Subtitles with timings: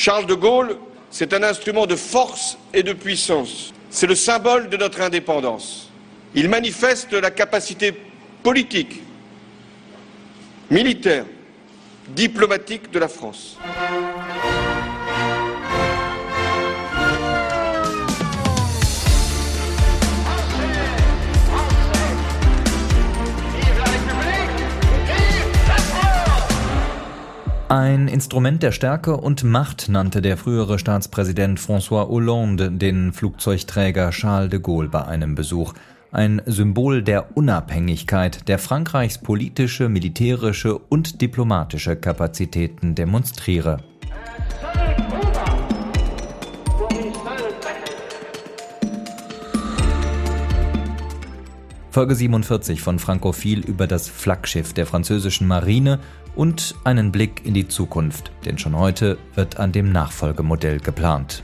[0.00, 0.78] Charles de Gaulle,
[1.10, 3.74] c'est un instrument de force et de puissance.
[3.90, 5.90] C'est le symbole de notre indépendance.
[6.34, 7.92] Il manifeste la capacité
[8.42, 9.02] politique,
[10.70, 11.26] militaire,
[12.08, 13.58] diplomatique de la France.
[27.70, 34.50] Ein Instrument der Stärke und Macht nannte der frühere Staatspräsident François Hollande den Flugzeugträger Charles
[34.50, 35.74] de Gaulle bei einem Besuch.
[36.10, 43.78] Ein Symbol der Unabhängigkeit, der Frankreichs politische, militärische und diplomatische Kapazitäten demonstriere.
[51.92, 55.98] Folge 47 von Frankophil über das Flaggschiff der französischen Marine
[56.36, 61.42] und einen Blick in die Zukunft, denn schon heute wird an dem Nachfolgemodell geplant.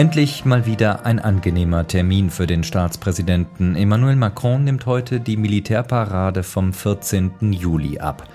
[0.00, 3.76] Endlich mal wieder ein angenehmer Termin für den Staatspräsidenten.
[3.76, 7.52] Emmanuel Macron nimmt heute die Militärparade vom 14.
[7.52, 8.26] Juli ab.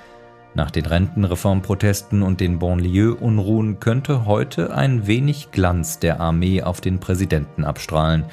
[0.54, 7.00] Nach den Rentenreformprotesten und den Banlieue-Unruhen könnte heute ein wenig Glanz der Armee auf den
[7.00, 8.26] Präsidenten abstrahlen.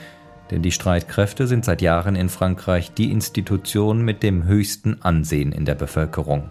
[0.51, 5.65] Denn die Streitkräfte sind seit Jahren in Frankreich die Institution mit dem höchsten Ansehen in
[5.65, 6.51] der Bevölkerung.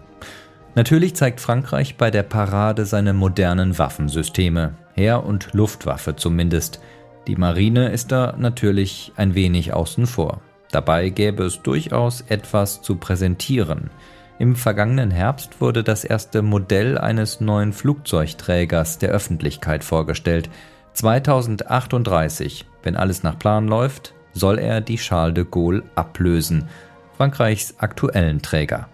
[0.74, 4.74] Natürlich zeigt Frankreich bei der Parade seine modernen Waffensysteme.
[4.94, 6.80] Heer- und Luftwaffe zumindest.
[7.26, 10.40] Die Marine ist da natürlich ein wenig außen vor.
[10.70, 13.90] Dabei gäbe es durchaus etwas zu präsentieren.
[14.38, 20.48] Im vergangenen Herbst wurde das erste Modell eines neuen Flugzeugträgers der Öffentlichkeit vorgestellt.
[20.94, 26.68] 2038, wenn alles nach Plan läuft, soll er die Charles de Gaulle ablösen,
[27.16, 28.88] Frankreichs aktuellen Träger.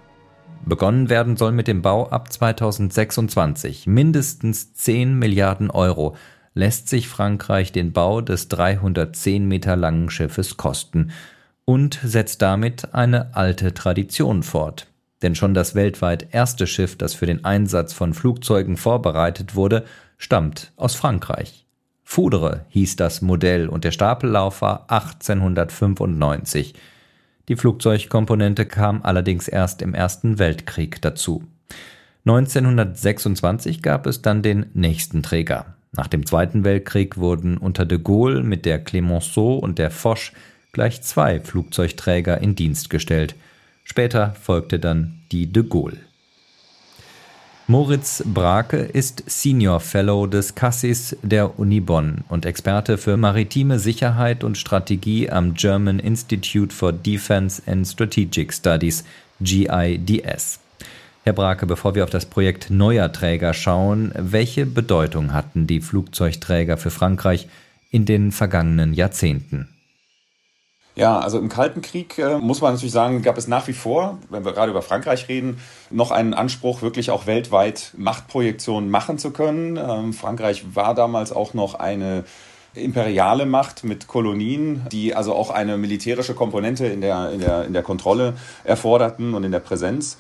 [0.65, 3.87] Begonnen werden soll mit dem Bau ab 2026.
[3.87, 6.17] Mindestens 10 Milliarden Euro
[6.55, 11.13] lässt sich Frankreich den Bau des 310 Meter langen Schiffes kosten
[11.65, 14.87] und setzt damit eine alte Tradition fort.
[15.23, 19.85] Denn schon das weltweit erste Schiff, das für den Einsatz von Flugzeugen vorbereitet wurde,
[20.17, 21.67] stammt aus Frankreich.
[22.05, 26.75] Foudre hieß das Modell und der Stapellauf war 1895.
[27.49, 31.45] Die Flugzeugkomponente kam allerdings erst im Ersten Weltkrieg dazu.
[32.27, 35.75] 1926 gab es dann den nächsten Träger.
[35.93, 40.19] Nach dem Zweiten Weltkrieg wurden unter de Gaulle mit der Clemenceau und der Foch
[40.73, 43.35] gleich zwei Flugzeugträger in Dienst gestellt.
[43.83, 46.08] Später folgte dann die de Gaulle.
[47.71, 54.43] Moritz Brake ist Senior Fellow des Cassis der Uni Bonn und Experte für maritime Sicherheit
[54.43, 59.05] und Strategie am German Institute for Defense and Strategic Studies,
[59.43, 60.61] GIDS.
[61.25, 66.79] Herr Brake, bevor wir auf das Projekt neuer Träger schauen, welche Bedeutung hatten die Flugzeugträger
[66.79, 67.49] für Frankreich
[67.91, 69.69] in den vergangenen Jahrzehnten?
[70.99, 74.19] Ja, also im Kalten Krieg äh, muss man natürlich sagen, gab es nach wie vor,
[74.31, 75.61] wenn wir gerade über Frankreich reden,
[75.91, 79.77] noch einen Anspruch, wirklich auch weltweit Machtprojektionen machen zu können.
[79.77, 82.25] Ähm, Frankreich war damals auch noch eine
[82.75, 87.75] imperiale Macht mit Kolonien, die also auch eine militärische Komponente in der, in der, in
[87.75, 90.19] der Kontrolle erforderten und in der Präsenz.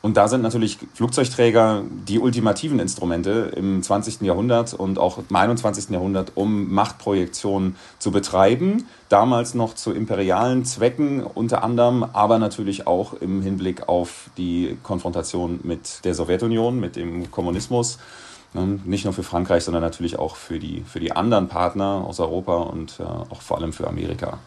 [0.00, 4.20] Und da sind natürlich Flugzeugträger die ultimativen Instrumente im 20.
[4.20, 5.90] Jahrhundert und auch im 21.
[5.90, 8.86] Jahrhundert, um Machtprojektion zu betreiben.
[9.08, 15.60] Damals noch zu imperialen Zwecken unter anderem, aber natürlich auch im Hinblick auf die Konfrontation
[15.64, 17.98] mit der Sowjetunion, mit dem Kommunismus.
[18.54, 22.20] Ähm, nicht nur für Frankreich, sondern natürlich auch für die, für die anderen Partner aus
[22.20, 24.38] Europa und äh, auch vor allem für Amerika.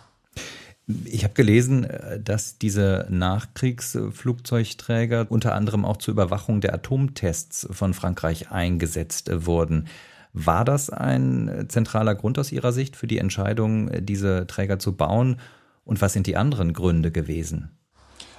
[1.05, 7.93] Ich habe gelesen, äh, dass diese Nachkriegsflugzeugträger unter anderem auch zur Überwachung der Atomtests von
[7.93, 9.87] Frankreich eingesetzt wurden.
[10.33, 15.37] War das ein zentraler Grund aus Ihrer Sicht für die Entscheidung, diese Träger zu bauen?
[15.83, 17.71] Und was sind die anderen Gründe gewesen?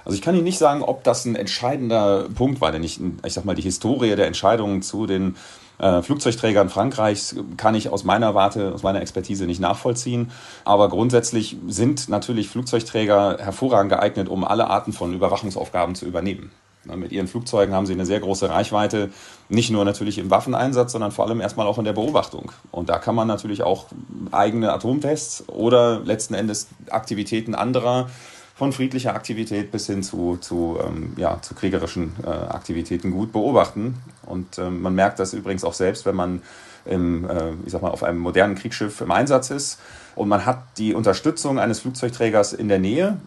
[0.05, 3.33] Also ich kann Ihnen nicht sagen, ob das ein entscheidender Punkt war, denn ich, ich
[3.33, 5.35] sag mal, die Historie der Entscheidungen zu den
[5.79, 10.31] äh, Flugzeugträgern Frankreichs kann ich aus meiner Warte, aus meiner Expertise nicht nachvollziehen.
[10.65, 16.51] Aber grundsätzlich sind natürlich Flugzeugträger hervorragend geeignet, um alle Arten von Überwachungsaufgaben zu übernehmen.
[16.85, 19.09] Mit ihren Flugzeugen haben sie eine sehr große Reichweite,
[19.47, 22.51] nicht nur natürlich im Waffeneinsatz, sondern vor allem erstmal auch in der Beobachtung.
[22.71, 23.85] Und da kann man natürlich auch
[24.31, 28.09] eigene Atomtests oder letzten Endes Aktivitäten anderer
[28.55, 33.97] von friedlicher Aktivität bis hin zu, zu, ähm, ja, zu kriegerischen äh, Aktivitäten gut beobachten.
[34.25, 36.41] Und ähm, man merkt das übrigens auch selbst, wenn man
[36.85, 39.79] im, äh, ich sag mal, auf einem modernen Kriegsschiff im Einsatz ist
[40.15, 43.17] und man hat die Unterstützung eines Flugzeugträgers in der Nähe,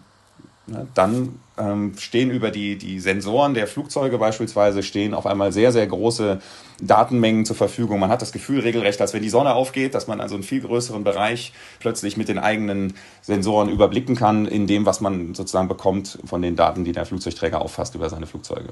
[0.93, 5.87] dann ähm, stehen über die, die Sensoren der Flugzeuge beispielsweise stehen auf einmal sehr, sehr
[5.87, 6.39] große
[6.81, 7.99] Datenmengen zur Verfügung.
[7.99, 10.61] Man hat das Gefühl regelrecht, als wenn die Sonne aufgeht, dass man also einen viel
[10.61, 16.19] größeren Bereich plötzlich mit den eigenen Sensoren überblicken kann, in dem, was man sozusagen bekommt
[16.25, 18.69] von den Daten, die der Flugzeugträger auffasst über seine Flugzeuge.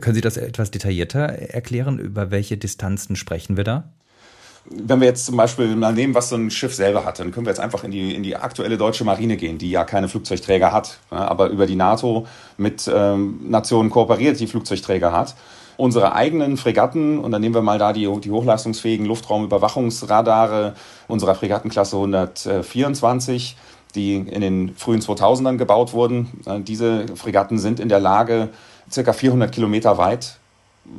[0.00, 1.98] Können Sie das etwas detaillierter erklären?
[1.98, 3.90] Über welche Distanzen sprechen wir da?
[4.64, 7.46] Wenn wir jetzt zum Beispiel mal nehmen, was so ein Schiff selber hat, dann können
[7.46, 10.72] wir jetzt einfach in die, in die aktuelle deutsche Marine gehen, die ja keine Flugzeugträger
[10.72, 12.26] hat, aber über die NATO
[12.56, 15.34] mit ähm, Nationen kooperiert, die Flugzeugträger hat.
[15.76, 20.74] Unsere eigenen Fregatten, und dann nehmen wir mal da die, die hochleistungsfähigen Luftraumüberwachungsradare
[21.08, 23.56] unserer Fregattenklasse 124,
[23.94, 26.28] die in den frühen 2000ern gebaut wurden.
[26.66, 28.50] Diese Fregatten sind in der Lage,
[28.90, 30.38] circa 400 Kilometer weit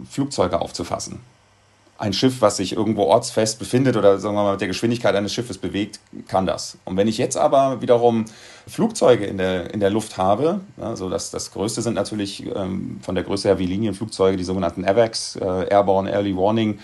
[0.10, 1.20] Flugzeuge aufzufassen
[1.98, 5.34] ein Schiff, was sich irgendwo ortsfest befindet oder sagen wir mal mit der Geschwindigkeit eines
[5.34, 6.78] Schiffes bewegt, kann das.
[6.86, 8.26] Und wenn ich jetzt aber wiederum
[8.68, 13.16] Flugzeuge in der, in der Luft habe, also das, das größte sind natürlich ähm, von
[13.16, 16.80] der Größe her wie Linienflugzeuge, die sogenannten AVAX, äh, Airborne Early Warning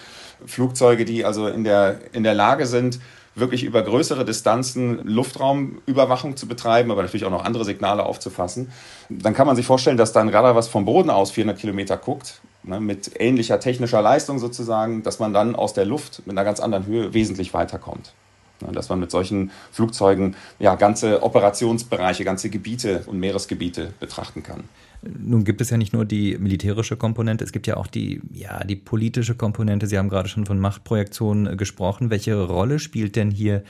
[0.45, 2.99] Flugzeuge, die also in der, in der Lage sind,
[3.35, 8.71] wirklich über größere Distanzen Luftraumüberwachung zu betreiben, aber natürlich auch noch andere Signale aufzufassen,
[9.09, 12.41] dann kann man sich vorstellen, dass dann Radar, was vom Boden aus 400 Kilometer guckt,
[12.63, 16.59] ne, mit ähnlicher technischer Leistung sozusagen, dass man dann aus der Luft mit einer ganz
[16.59, 18.13] anderen Höhe wesentlich weiterkommt.
[18.61, 24.65] Ne, dass man mit solchen Flugzeugen ja ganze Operationsbereiche, ganze Gebiete und Meeresgebiete betrachten kann.
[25.01, 28.63] Nun gibt es ja nicht nur die militärische Komponente, es gibt ja auch die, ja,
[28.65, 29.87] die politische Komponente.
[29.87, 32.09] Sie haben gerade schon von Machtprojektionen gesprochen.
[32.09, 33.63] Welche Rolle spielt denn hier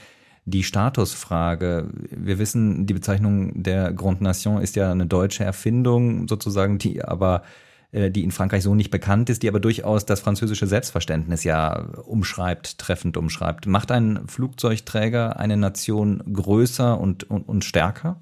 [0.46, 1.90] die Statusfrage?
[2.10, 7.44] Wir wissen, die Bezeichnung der Grande Nation ist ja eine deutsche Erfindung sozusagen, die aber
[7.92, 11.80] äh, die in Frankreich so nicht bekannt ist, die aber durchaus das französische Selbstverständnis ja
[12.06, 13.68] umschreibt, treffend umschreibt.
[13.68, 18.22] Macht ein Flugzeugträger eine Nation größer und, und, und stärker?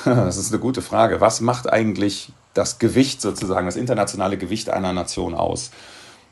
[0.04, 1.20] Das ist eine gute Frage.
[1.20, 5.70] Was macht eigentlich das Gewicht sozusagen, das internationale Gewicht einer Nation aus?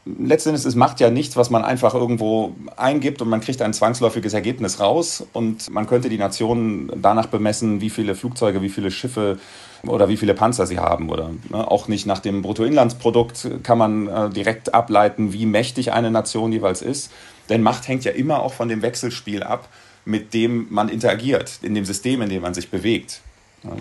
[0.05, 4.35] Letztendlich es macht ja nichts, was man einfach irgendwo eingibt und man kriegt ein zwangsläufiges
[4.35, 9.41] Ergebnis raus und man könnte die Nationen danach bemessen, wie viele Flugzeuge, wie viele Schiffe
[9.85, 14.07] oder wie viele Panzer sie haben oder ne, auch nicht nach dem Bruttoinlandsprodukt kann man
[14.07, 17.11] äh, direkt ableiten, wie mächtig eine Nation jeweils ist,
[17.49, 19.69] denn Macht hängt ja immer auch von dem Wechselspiel ab,
[20.05, 23.23] mit dem man interagiert, in dem System, in dem man sich bewegt.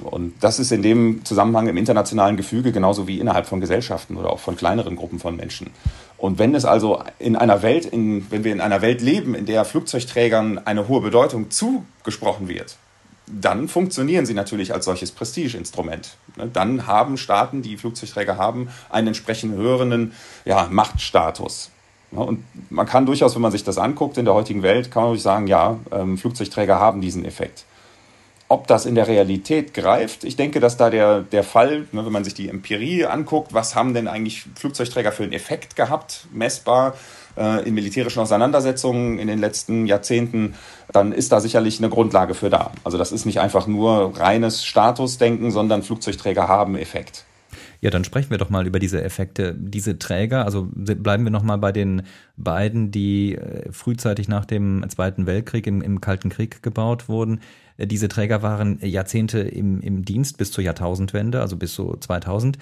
[0.04, 4.32] Und das ist in dem Zusammenhang im internationalen Gefüge genauso wie innerhalb von Gesellschaften oder
[4.32, 5.70] auch von kleineren Gruppen von Menschen.
[6.18, 9.46] Und wenn es also in einer Welt, in, wenn wir in einer Welt leben, in
[9.46, 12.78] der Flugzeugträgern eine hohe Bedeutung zugesprochen wird,
[13.28, 16.16] dann funktionieren sie natürlich als solches Prestigeinstrument.
[16.54, 20.14] Dann haben Staaten, die Flugzeugträger haben, einen entsprechend höheren
[20.46, 21.72] ja, Machtstatus.
[22.12, 25.18] Und man kann durchaus, wenn man sich das anguckt in der heutigen Welt, kann man
[25.18, 27.66] sagen, ja, ähm, Flugzeugträger haben diesen Effekt.
[28.48, 32.12] Ob das in der Realität greift, ich denke, dass da der, der Fall, ne, wenn
[32.12, 36.94] man sich die Empirie anguckt, was haben denn eigentlich Flugzeugträger für einen Effekt gehabt, messbar
[37.38, 40.54] äh, in militärischen Auseinandersetzungen in den letzten Jahrzehnten,
[40.92, 42.72] dann ist da sicherlich eine Grundlage für da.
[42.84, 47.26] Also das ist nicht einfach nur reines Statusdenken, sondern Flugzeugträger haben Effekt.
[47.82, 49.54] Ja, dann sprechen wir doch mal über diese Effekte.
[49.56, 52.04] Diese Träger, also bleiben wir noch mal bei den
[52.38, 57.42] beiden, die äh, frühzeitig nach dem Zweiten Weltkrieg im, im Kalten Krieg gebaut wurden.
[57.78, 62.58] Diese Träger waren Jahrzehnte im, im Dienst bis zur Jahrtausendwende, also bis so 2000.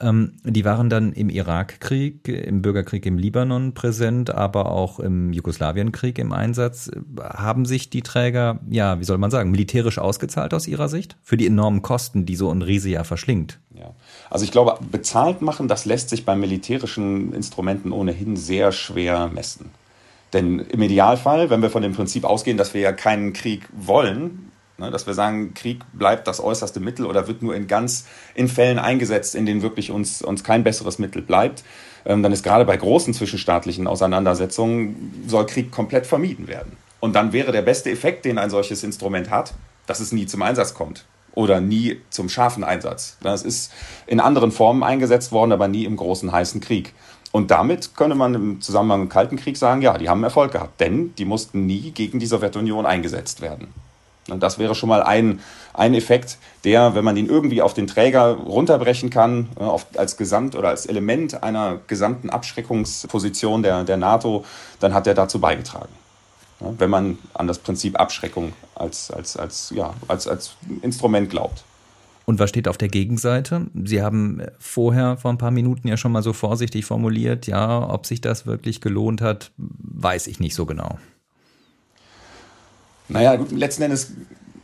[0.00, 6.18] Ähm, die waren dann im Irakkrieg, im Bürgerkrieg im Libanon präsent, aber auch im Jugoslawienkrieg
[6.18, 6.90] im Einsatz.
[7.18, 11.16] Haben sich die Träger, ja, wie soll man sagen, militärisch ausgezahlt aus Ihrer Sicht?
[11.22, 13.58] Für die enormen Kosten, die so ein Riese ja verschlingt.
[13.74, 13.94] Ja.
[14.28, 19.70] Also ich glaube, bezahlt machen, das lässt sich bei militärischen Instrumenten ohnehin sehr schwer messen.
[20.32, 24.50] Denn im Idealfall, wenn wir von dem Prinzip ausgehen, dass wir ja keinen Krieg wollen,
[24.80, 28.06] Ne, dass wir sagen, Krieg bleibt das äußerste Mittel oder wird nur in ganz
[28.36, 31.64] in Fällen eingesetzt, in denen wirklich uns, uns kein besseres Mittel bleibt.
[32.04, 36.76] Ähm, dann ist gerade bei großen zwischenstaatlichen Auseinandersetzungen soll Krieg komplett vermieden werden.
[37.00, 39.52] Und dann wäre der beste Effekt, den ein solches Instrument hat,
[39.86, 43.16] dass es nie zum Einsatz kommt oder nie zum scharfen Einsatz.
[43.20, 43.72] Das ist
[44.06, 46.94] in anderen Formen eingesetzt worden, aber nie im großen heißen Krieg.
[47.32, 50.52] Und damit könnte man im Zusammenhang mit dem Kalten Krieg sagen, ja, die haben Erfolg
[50.52, 53.74] gehabt, denn die mussten nie gegen die Sowjetunion eingesetzt werden.
[54.30, 55.40] Und das wäre schon mal ein,
[55.74, 60.16] ein Effekt, der, wenn man ihn irgendwie auf den Träger runterbrechen kann, äh, auf, als
[60.16, 64.44] Gesamt oder als Element einer gesamten Abschreckungsposition der, der NATO,
[64.80, 65.92] dann hat er dazu beigetragen.
[66.60, 71.64] Ja, wenn man an das Prinzip Abschreckung als, als, als, ja, als, als Instrument glaubt.
[72.24, 73.68] Und was steht auf der Gegenseite?
[73.84, 78.04] Sie haben vorher vor ein paar Minuten ja schon mal so vorsichtig formuliert, ja, ob
[78.04, 80.98] sich das wirklich gelohnt hat, weiß ich nicht so genau.
[83.08, 84.12] Naja, gut, letzten Endes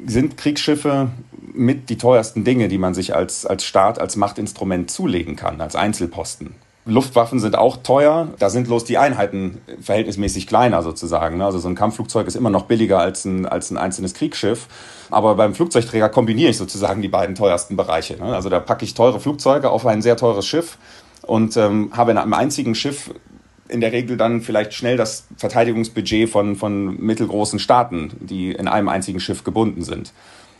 [0.04, 1.10] sind Kriegsschiffe
[1.54, 5.76] mit die teuersten Dinge, die man sich als, als Staat, als Machtinstrument zulegen kann, als
[5.76, 6.54] Einzelposten.
[6.86, 8.28] Luftwaffen sind auch teuer.
[8.38, 11.40] Da sind bloß die Einheiten verhältnismäßig kleiner sozusagen.
[11.40, 14.66] Also so ein Kampfflugzeug ist immer noch billiger als ein, als ein einzelnes Kriegsschiff.
[15.10, 18.18] Aber beim Flugzeugträger kombiniere ich sozusagen die beiden teuersten Bereiche.
[18.18, 18.34] Ne?
[18.34, 20.76] Also da packe ich teure Flugzeuge auf ein sehr teures Schiff
[21.22, 23.10] und ähm, habe in einem einzigen Schiff
[23.74, 28.88] in der Regel dann vielleicht schnell das Verteidigungsbudget von, von mittelgroßen Staaten, die in einem
[28.88, 30.12] einzigen Schiff gebunden sind.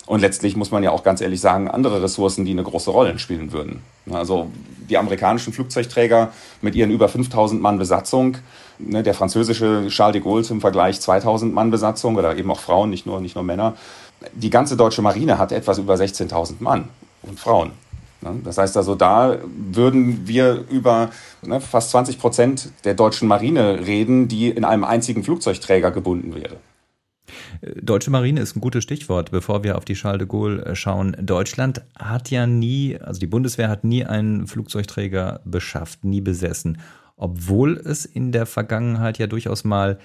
[0.07, 3.19] Und letztlich muss man ja auch ganz ehrlich sagen, andere Ressourcen, die eine große Rolle
[3.19, 3.81] spielen würden.
[4.11, 4.51] Also
[4.91, 6.31] die amerikanischen Flugzeugträger
[6.61, 8.37] mit ihren über 5000 Mann Besatzung,
[8.79, 12.91] ne, der französische Charles de Gaulle zum Vergleich 2000 Mann Besatzung oder eben auch Frauen,
[12.91, 13.77] nicht nur, nicht nur Männer.
[14.35, 16.89] Die ganze deutsche Marine hat etwas über 16.000 Mann
[17.23, 17.71] und Frauen.
[18.25, 18.41] Ne.
[18.43, 19.39] Das heißt also, da
[19.71, 21.11] würden wir über
[21.43, 26.57] ne, fast 20 Prozent der deutschen Marine reden, die in einem einzigen Flugzeugträger gebunden wäre.
[27.81, 31.17] Deutsche Marine ist ein gutes Stichwort, bevor wir auf die Charles de Gaulle äh, schauen.
[31.21, 36.79] Deutschland hat ja nie, also die Bundeswehr hat nie einen Flugzeugträger beschafft, nie besessen,
[37.17, 39.99] obwohl es in der Vergangenheit ja durchaus mal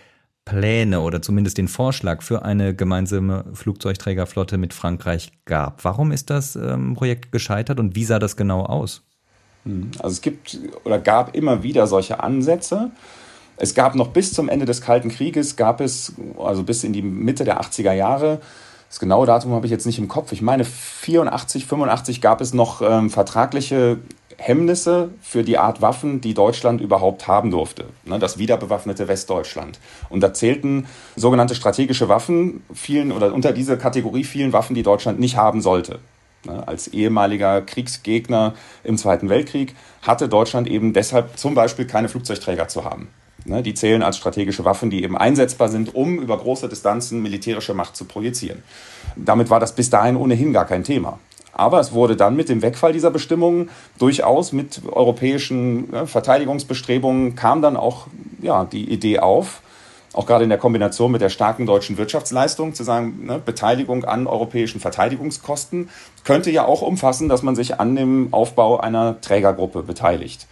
[0.45, 5.83] Pläne oder zumindest den Vorschlag für eine gemeinsame Flugzeugträgerflotte mit Frankreich gab.
[5.83, 9.03] Warum ist das ähm, Projekt gescheitert und wie sah das genau aus?
[9.65, 12.91] Hm, also es gibt oder gab immer wieder solche Ansätze.
[13.57, 17.01] Es gab noch bis zum Ende des Kalten Krieges, gab es, also bis in die
[17.01, 18.39] Mitte der 80er Jahre,
[18.89, 22.53] das genaue Datum habe ich jetzt nicht im Kopf, ich meine 84, 85 gab es
[22.53, 23.99] noch ähm, vertragliche
[24.39, 27.85] Hemmnisse für die Art Waffen, die Deutschland überhaupt haben durfte.
[28.05, 29.79] Ne, das wiederbewaffnete Westdeutschland.
[30.09, 35.19] Und da zählten sogenannte strategische Waffen, vielen oder unter diese Kategorie vielen Waffen, die Deutschland
[35.19, 35.99] nicht haben sollte.
[36.45, 42.69] Ne, als ehemaliger Kriegsgegner im Zweiten Weltkrieg hatte Deutschland eben deshalb zum Beispiel keine Flugzeugträger
[42.69, 43.09] zu haben.
[43.49, 47.73] Ne, die zählen als strategische Waffen, die eben einsetzbar sind, um über große Distanzen militärische
[47.73, 48.61] Macht zu projizieren.
[49.15, 51.17] Damit war das bis dahin ohnehin gar kein Thema.
[51.51, 57.63] Aber es wurde dann mit dem Wegfall dieser Bestimmungen durchaus mit europäischen ne, Verteidigungsbestrebungen kam
[57.63, 58.05] dann auch
[58.39, 59.63] ja, die Idee auf,
[60.13, 64.27] auch gerade in der Kombination mit der starken deutschen Wirtschaftsleistung, zu sagen, ne, Beteiligung an
[64.27, 65.89] europäischen Verteidigungskosten
[66.23, 70.45] könnte ja auch umfassen, dass man sich an dem Aufbau einer Trägergruppe beteiligt.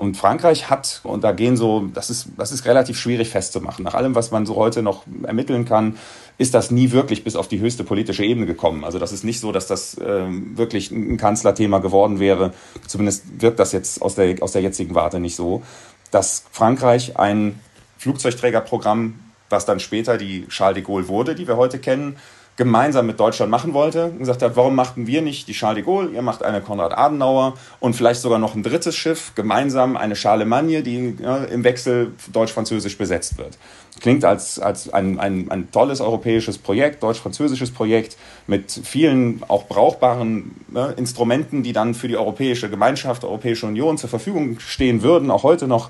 [0.00, 3.84] Und Frankreich hat, und da gehen so, das ist, das ist relativ schwierig festzumachen.
[3.84, 5.98] Nach allem, was man so heute noch ermitteln kann,
[6.38, 8.82] ist das nie wirklich bis auf die höchste politische Ebene gekommen.
[8.82, 10.24] Also das ist nicht so, dass das äh,
[10.56, 12.54] wirklich ein Kanzlerthema geworden wäre.
[12.86, 15.62] Zumindest wirkt das jetzt aus der, aus der jetzigen Warte nicht so,
[16.10, 17.60] dass Frankreich ein
[17.98, 19.18] Flugzeugträgerprogramm,
[19.50, 22.16] was dann später die Charles de Gaulle wurde, die wir heute kennen,
[22.60, 25.84] gemeinsam mit Deutschland machen wollte und gesagt hat, warum machten wir nicht die Charles de
[25.86, 30.14] Gaulle, ihr macht eine Konrad Adenauer und vielleicht sogar noch ein drittes Schiff, gemeinsam eine
[30.14, 33.56] Charlemagne, die ja, im Wechsel deutsch-französisch besetzt wird.
[33.98, 40.54] Klingt als, als ein, ein, ein tolles europäisches Projekt, deutsch-französisches Projekt mit vielen auch brauchbaren
[40.68, 45.44] ne, Instrumenten, die dann für die Europäische Gemeinschaft, Europäische Union zur Verfügung stehen würden, auch
[45.44, 45.88] heute noch.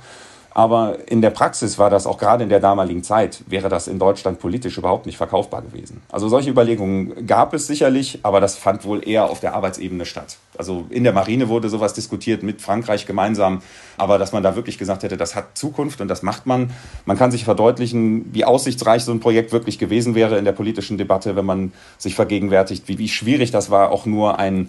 [0.52, 3.98] Aber in der Praxis war das auch gerade in der damaligen Zeit, wäre das in
[3.98, 6.02] Deutschland politisch überhaupt nicht verkaufbar gewesen.
[6.10, 10.38] Also solche Überlegungen gab es sicherlich, aber das fand wohl eher auf der Arbeitsebene statt.
[10.58, 13.62] Also in der Marine wurde sowas diskutiert mit Frankreich gemeinsam,
[13.96, 16.70] aber dass man da wirklich gesagt hätte, das hat Zukunft und das macht man.
[17.06, 20.98] Man kann sich verdeutlichen, wie aussichtsreich so ein Projekt wirklich gewesen wäre in der politischen
[20.98, 24.68] Debatte, wenn man sich vergegenwärtigt, wie, wie schwierig das war, auch nur ein,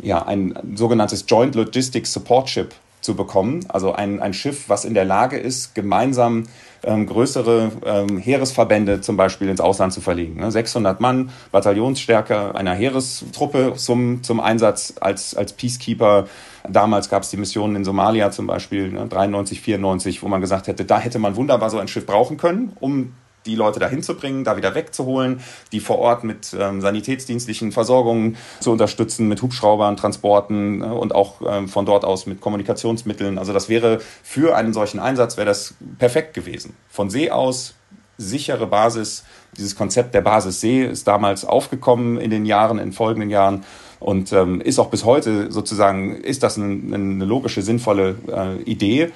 [0.00, 2.72] ja, ein sogenanntes Joint Logistics Support Ship
[3.06, 3.64] zu bekommen.
[3.68, 6.44] Also ein, ein Schiff, was in der Lage ist, gemeinsam
[6.84, 10.40] ähm, größere ähm, Heeresverbände zum Beispiel ins Ausland zu verlegen.
[10.40, 10.50] Ne?
[10.50, 16.26] 600 Mann, Bataillonsstärke einer Heerestruppe zum, zum Einsatz als, als Peacekeeper.
[16.68, 20.66] Damals gab es die Missionen in Somalia zum Beispiel, ne, 93, 94, wo man gesagt
[20.66, 23.14] hätte, da hätte man wunderbar so ein Schiff brauchen können, um
[23.46, 25.40] die Leute dahin zu bringen, da wieder wegzuholen,
[25.72, 31.40] die vor Ort mit ähm, sanitätsdienstlichen Versorgungen zu unterstützen, mit Hubschraubern, Transporten äh, und auch
[31.46, 33.38] ähm, von dort aus mit Kommunikationsmitteln.
[33.38, 36.74] Also das wäre für einen solchen Einsatz wäre das perfekt gewesen.
[36.88, 37.74] Von See aus
[38.18, 39.24] sichere Basis.
[39.56, 43.64] Dieses Konzept der Basis See ist damals aufgekommen in den Jahren, in folgenden Jahren
[44.00, 49.12] und ähm, ist auch bis heute sozusagen, ist das eine, eine logische, sinnvolle äh, Idee.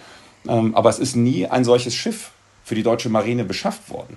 [0.49, 2.31] Ähm, aber es ist nie ein solches Schiff
[2.65, 4.17] für die deutsche Marine beschafft worden.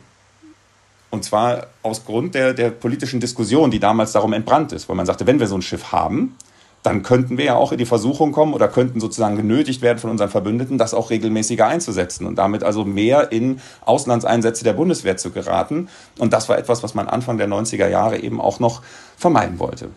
[1.10, 5.06] Und zwar aus Grund der, der politischen Diskussion, die damals darum entbrannt ist, weil man
[5.06, 6.36] sagte, wenn wir so ein Schiff haben,
[6.84, 10.10] dann könnten wir ja auch in die Versuchung kommen oder könnten sozusagen genötigt werden von
[10.10, 15.32] unseren Verbündeten, das auch regelmäßiger einzusetzen und damit also mehr in Auslandseinsätze der Bundeswehr zu
[15.32, 15.88] geraten.
[16.20, 18.82] Und das war etwas, was man Anfang der 90er Jahre eben auch noch
[19.16, 19.90] vermeiden wollte.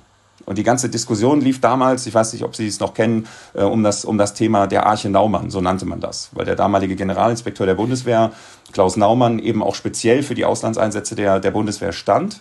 [0.46, 3.62] Und die ganze Diskussion lief damals, ich weiß nicht, ob Sie es noch kennen, äh,
[3.62, 6.30] um, das, um das Thema der Arche Naumann, so nannte man das.
[6.32, 8.32] Weil der damalige Generalinspekteur der Bundeswehr,
[8.72, 12.40] Klaus Naumann, eben auch speziell für die Auslandseinsätze der, der Bundeswehr stand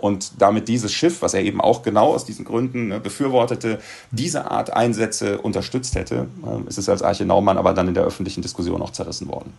[0.00, 3.78] und damit dieses Schiff, was er eben auch genau aus diesen Gründen ne, befürwortete,
[4.10, 6.26] diese Art Einsätze unterstützt hätte.
[6.44, 9.52] Ähm, es ist als Arche Naumann aber dann in der öffentlichen Diskussion auch zerrissen worden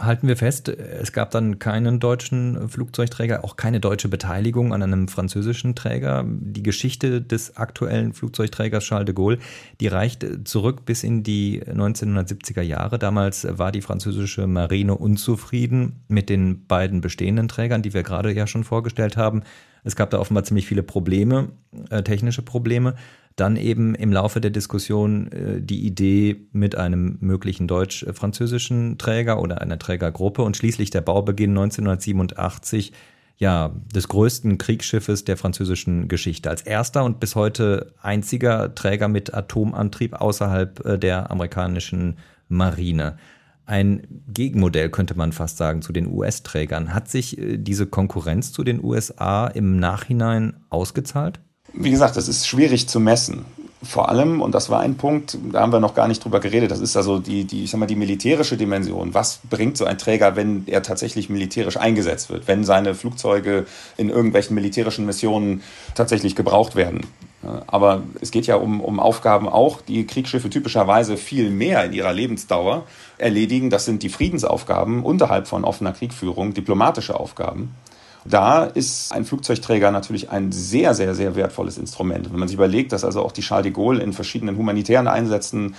[0.00, 5.08] halten wir fest, es gab dann keinen deutschen Flugzeugträger, auch keine deutsche Beteiligung an einem
[5.08, 6.24] französischen Träger.
[6.26, 9.38] Die Geschichte des aktuellen Flugzeugträgers Charles de Gaulle,
[9.80, 12.98] die reicht zurück bis in die 1970er Jahre.
[13.00, 18.46] Damals war die französische Marine unzufrieden mit den beiden bestehenden Trägern, die wir gerade ja
[18.46, 19.42] schon vorgestellt haben.
[19.82, 21.48] Es gab da offenbar ziemlich viele Probleme,
[21.90, 22.94] äh, technische Probleme
[23.40, 29.60] dann eben im Laufe der Diskussion äh, die Idee mit einem möglichen deutsch-französischen Träger oder
[29.60, 32.92] einer Trägergruppe und schließlich der Baubeginn 1987
[33.38, 36.50] ja, des größten Kriegsschiffes der französischen Geschichte.
[36.50, 42.16] Als erster und bis heute einziger Träger mit Atomantrieb außerhalb äh, der amerikanischen
[42.48, 43.16] Marine.
[43.64, 46.94] Ein Gegenmodell könnte man fast sagen zu den US-Trägern.
[46.94, 51.38] Hat sich äh, diese Konkurrenz zu den USA im Nachhinein ausgezahlt?
[51.72, 53.44] Wie gesagt, das ist schwierig zu messen.
[53.80, 56.72] Vor allem, und das war ein Punkt, da haben wir noch gar nicht drüber geredet,
[56.72, 59.14] das ist also die, die, ich sag mal, die militärische Dimension.
[59.14, 64.10] Was bringt so ein Träger, wenn er tatsächlich militärisch eingesetzt wird, wenn seine Flugzeuge in
[64.10, 65.62] irgendwelchen militärischen Missionen
[65.94, 67.06] tatsächlich gebraucht werden?
[67.68, 72.12] Aber es geht ja um, um Aufgaben auch, die Kriegsschiffe typischerweise viel mehr in ihrer
[72.12, 72.84] Lebensdauer
[73.16, 73.70] erledigen.
[73.70, 77.74] Das sind die Friedensaufgaben unterhalb von offener Kriegführung, diplomatische Aufgaben.
[78.28, 82.30] Da ist ein Flugzeugträger natürlich ein sehr, sehr, sehr wertvolles Instrument.
[82.30, 85.74] Wenn man sich überlegt, dass also auch die Charles de Gaulle in verschiedenen humanitären Einsätzen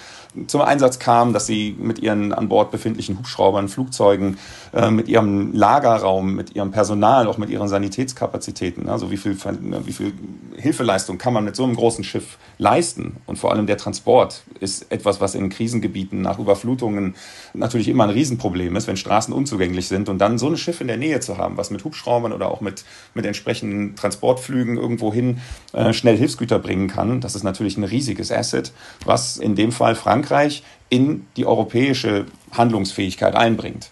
[0.48, 4.38] zum Einsatz kam, dass sie mit ihren an Bord befindlichen Hubschraubern, Flugzeugen,
[4.74, 9.38] äh, mit ihrem Lagerraum, mit ihrem Personal, auch mit ihren Sanitätskapazitäten, also wie viel,
[9.86, 10.14] wie viel
[10.56, 13.18] Hilfeleistung kann man mit so einem großen Schiff leisten?
[13.28, 17.16] Und vor allem der Transport ist etwas, was in Krisengebieten nach Überflutungen
[17.54, 20.10] natürlich immer ein Riesenproblem ist, wenn Straßen unzugänglich sind.
[20.10, 22.62] Und dann so ein Schiff in der Nähe zu haben, was mit Hubschraubern oder auch
[22.62, 25.42] mit, mit entsprechenden Transportflügen irgendwohin
[25.74, 28.72] äh, schnell Hilfsgüter bringen kann, das ist natürlich ein riesiges Asset,
[29.06, 33.92] was in dem Fall Frankreich in die europäische Handlungsfähigkeit einbringt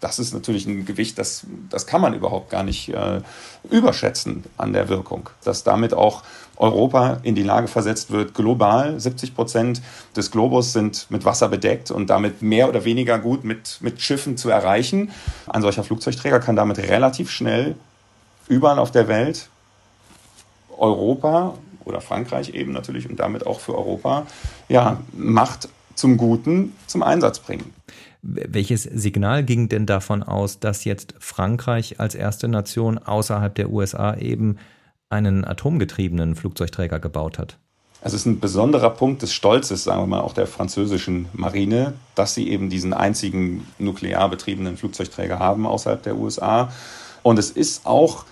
[0.00, 3.22] das ist natürlich ein Gewicht, das, das kann man überhaupt gar nicht äh,
[3.70, 5.30] überschätzen an der Wirkung.
[5.42, 6.22] Dass damit auch
[6.56, 9.82] Europa in die Lage versetzt wird, global 70 Prozent
[10.14, 14.36] des Globus sind mit Wasser bedeckt und damit mehr oder weniger gut mit, mit Schiffen
[14.36, 15.10] zu erreichen.
[15.46, 17.74] Ein solcher Flugzeugträger kann damit relativ schnell
[18.48, 19.48] überall auf der Welt
[20.76, 21.54] Europa
[21.84, 24.26] oder Frankreich eben natürlich und damit auch für Europa
[24.68, 27.72] ja, Macht zum Guten zum Einsatz bringen.
[28.22, 34.16] Welches Signal ging denn davon aus, dass jetzt Frankreich als erste Nation außerhalb der USA
[34.16, 34.56] eben
[35.08, 37.58] einen atomgetriebenen Flugzeugträger gebaut hat?
[38.02, 42.34] Es ist ein besonderer Punkt des Stolzes, sagen wir mal, auch der französischen Marine, dass
[42.34, 46.72] sie eben diesen einzigen nuklear betriebenen Flugzeugträger haben außerhalb der USA.
[47.22, 48.24] Und es ist auch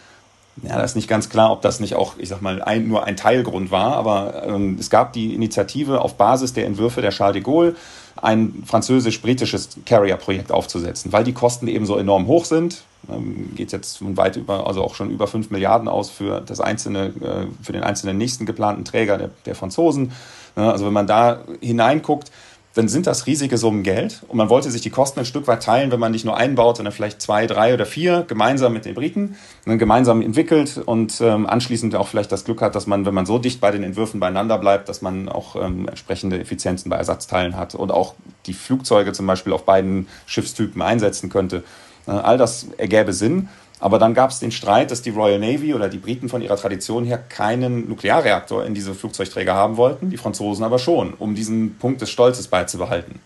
[0.62, 3.04] ja, da ist nicht ganz klar, ob das nicht auch, ich sag mal, ein, nur
[3.04, 7.34] ein Teilgrund war, aber ähm, es gab die Initiative auf Basis der Entwürfe der Charles
[7.34, 7.76] de Gaulle,
[8.16, 12.84] ein französisch-britisches Carrier-Projekt aufzusetzen, weil die Kosten eben so enorm hoch sind.
[13.10, 17.06] Ähm, geht jetzt weit über, also auch schon über 5 Milliarden aus für das einzelne,
[17.06, 20.12] äh, für den einzelnen nächsten geplanten Träger der, der Franzosen.
[20.56, 22.30] Also wenn man da hineinguckt,
[22.74, 25.62] dann sind das riesige Summen Geld und man wollte sich die Kosten ein Stück weit
[25.62, 28.84] teilen, wenn man nicht nur einen baut, sondern vielleicht zwei, drei oder vier gemeinsam mit
[28.84, 33.06] den Briten, dann gemeinsam entwickelt und ähm, anschließend auch vielleicht das Glück hat, dass man,
[33.06, 36.90] wenn man so dicht bei den Entwürfen beieinander bleibt, dass man auch ähm, entsprechende Effizienzen
[36.90, 38.14] bei Ersatzteilen hat und auch
[38.46, 41.62] die Flugzeuge zum Beispiel auf beiden Schiffstypen einsetzen könnte.
[42.08, 43.48] Äh, all das ergäbe Sinn.
[43.84, 46.56] Aber dann gab es den Streit, dass die Royal Navy oder die Briten von ihrer
[46.56, 51.76] Tradition her keinen Nuklearreaktor in diese Flugzeugträger haben wollten, die Franzosen aber schon, um diesen
[51.76, 53.20] Punkt des Stolzes beizubehalten.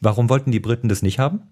[0.00, 1.42] Warum wollten die Briten das nicht haben?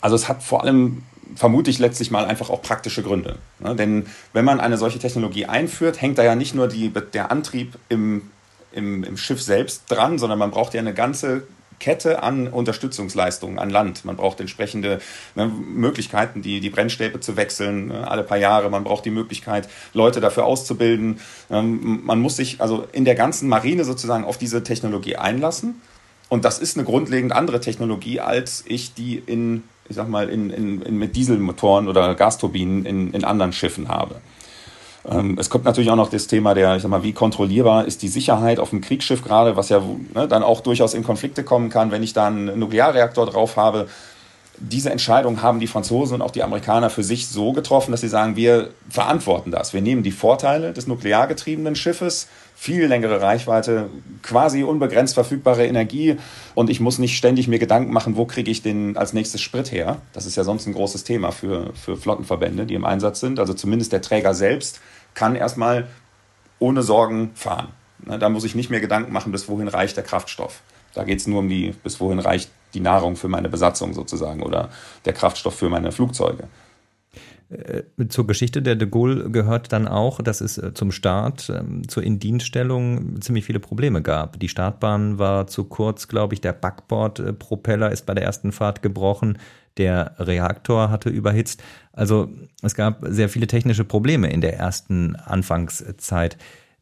[0.00, 1.02] Also es hat vor allem
[1.34, 3.36] vermutlich letztlich mal einfach auch praktische Gründe.
[3.58, 3.76] Ne?
[3.76, 7.76] Denn wenn man eine solche Technologie einführt, hängt da ja nicht nur die, der Antrieb
[7.90, 8.30] im,
[8.72, 11.42] im, im Schiff selbst dran, sondern man braucht ja eine ganze
[11.82, 14.04] Kette an Unterstützungsleistungen an Land.
[14.04, 15.00] Man braucht entsprechende
[15.34, 18.70] ne, Möglichkeiten, die, die Brennstäbe zu wechseln ne, alle paar Jahre.
[18.70, 21.20] Man braucht die Möglichkeit, Leute dafür auszubilden.
[21.50, 25.82] Ähm, man muss sich also in der ganzen Marine sozusagen auf diese Technologie einlassen.
[26.28, 30.50] Und das ist eine grundlegend andere Technologie, als ich die in ich sag mal, in,
[30.50, 34.20] in, in mit Dieselmotoren oder Gasturbinen in, in anderen Schiffen habe.
[35.08, 38.02] Ähm, es kommt natürlich auch noch das Thema der, ich sag mal, wie kontrollierbar ist
[38.02, 39.82] die Sicherheit auf dem Kriegsschiff gerade, was ja
[40.14, 43.88] ne, dann auch durchaus in Konflikte kommen kann, wenn ich da einen Nuklearreaktor drauf habe.
[44.58, 48.08] Diese Entscheidung haben die Franzosen und auch die Amerikaner für sich so getroffen, dass sie
[48.08, 49.72] sagen, wir verantworten das.
[49.72, 53.88] Wir nehmen die Vorteile des nukleargetriebenen Schiffes, viel längere Reichweite,
[54.22, 56.16] quasi unbegrenzt verfügbare Energie
[56.54, 59.72] und ich muss nicht ständig mir Gedanken machen, wo kriege ich den als nächstes Sprit
[59.72, 60.00] her.
[60.12, 63.40] Das ist ja sonst ein großes Thema für, für Flottenverbände, die im Einsatz sind.
[63.40, 64.80] Also zumindest der Träger selbst
[65.14, 65.88] kann erstmal
[66.58, 67.68] ohne Sorgen fahren.
[67.98, 70.60] Da muss ich nicht mehr Gedanken machen, bis wohin reicht der Kraftstoff.
[70.94, 74.42] Da geht es nur um die, bis wohin reicht die Nahrung für meine Besatzung sozusagen
[74.42, 74.70] oder
[75.04, 76.48] der Kraftstoff für meine Flugzeuge.
[77.52, 81.86] Äh, zur Geschichte der de Gaulle gehört dann auch, dass es äh, zum Start, ähm,
[81.86, 84.40] zur Indienststellung ziemlich viele Probleme gab.
[84.40, 89.38] Die Startbahn war zu kurz, glaube ich, der Backbordpropeller ist bei der ersten Fahrt gebrochen,
[89.78, 91.62] der Reaktor hatte überhitzt.
[91.92, 92.28] Also
[92.62, 96.36] es gab sehr viele technische Probleme in der ersten Anfangszeit.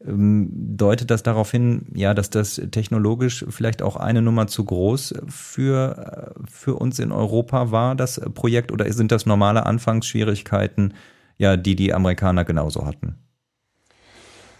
[0.05, 5.15] Ähm, deutet das darauf hin, ja, dass das technologisch vielleicht auch eine Nummer zu groß
[5.27, 10.93] für, äh, für uns in Europa war, das Projekt, oder sind das normale Anfangsschwierigkeiten,
[11.37, 13.17] ja, die die Amerikaner genauso hatten?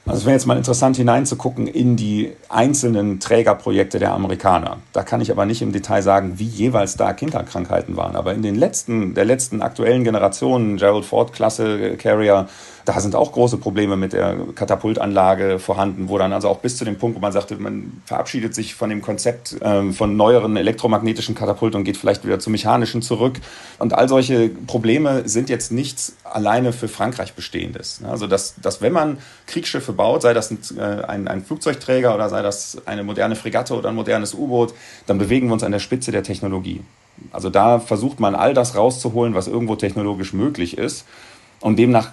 [0.05, 4.77] Also es wäre jetzt mal interessant hineinzugucken in die einzelnen Trägerprojekte der Amerikaner.
[4.93, 8.15] Da kann ich aber nicht im Detail sagen, wie jeweils da Kinderkrankheiten waren.
[8.15, 12.47] Aber in den letzten, der letzten aktuellen Generationen, Gerald Ford Klasse Carrier,
[12.85, 16.85] da sind auch große Probleme mit der Katapultanlage vorhanden, wo dann also auch bis zu
[16.85, 21.35] dem Punkt, wo man sagte, man verabschiedet sich von dem Konzept ähm, von neueren elektromagnetischen
[21.35, 23.39] Katapulten und geht vielleicht wieder zu mechanischen zurück.
[23.79, 28.01] Und all solche Probleme sind jetzt nichts alleine für Frankreich bestehendes.
[28.03, 29.17] Also dass, dass wenn man
[29.47, 33.75] Kriegsschiffe baut, sei das ein, äh, ein, ein Flugzeugträger oder sei das eine moderne Fregatte
[33.75, 34.73] oder ein modernes U-Boot,
[35.07, 36.81] dann bewegen wir uns an der Spitze der Technologie.
[37.31, 41.05] Also da versucht man all das rauszuholen, was irgendwo technologisch möglich ist.
[41.59, 42.11] Und demnach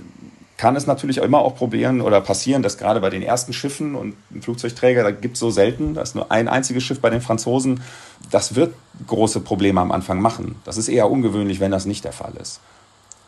[0.59, 4.17] kann es natürlich immer auch probieren oder passieren, dass gerade bei den ersten Schiffen und
[4.41, 7.81] Flugzeugträger, da gibt es so selten, da ist nur ein einziges Schiff bei den Franzosen,
[8.31, 8.75] das wird
[9.07, 10.57] große Probleme am Anfang machen.
[10.65, 12.61] Das ist eher ungewöhnlich, wenn das nicht der Fall ist.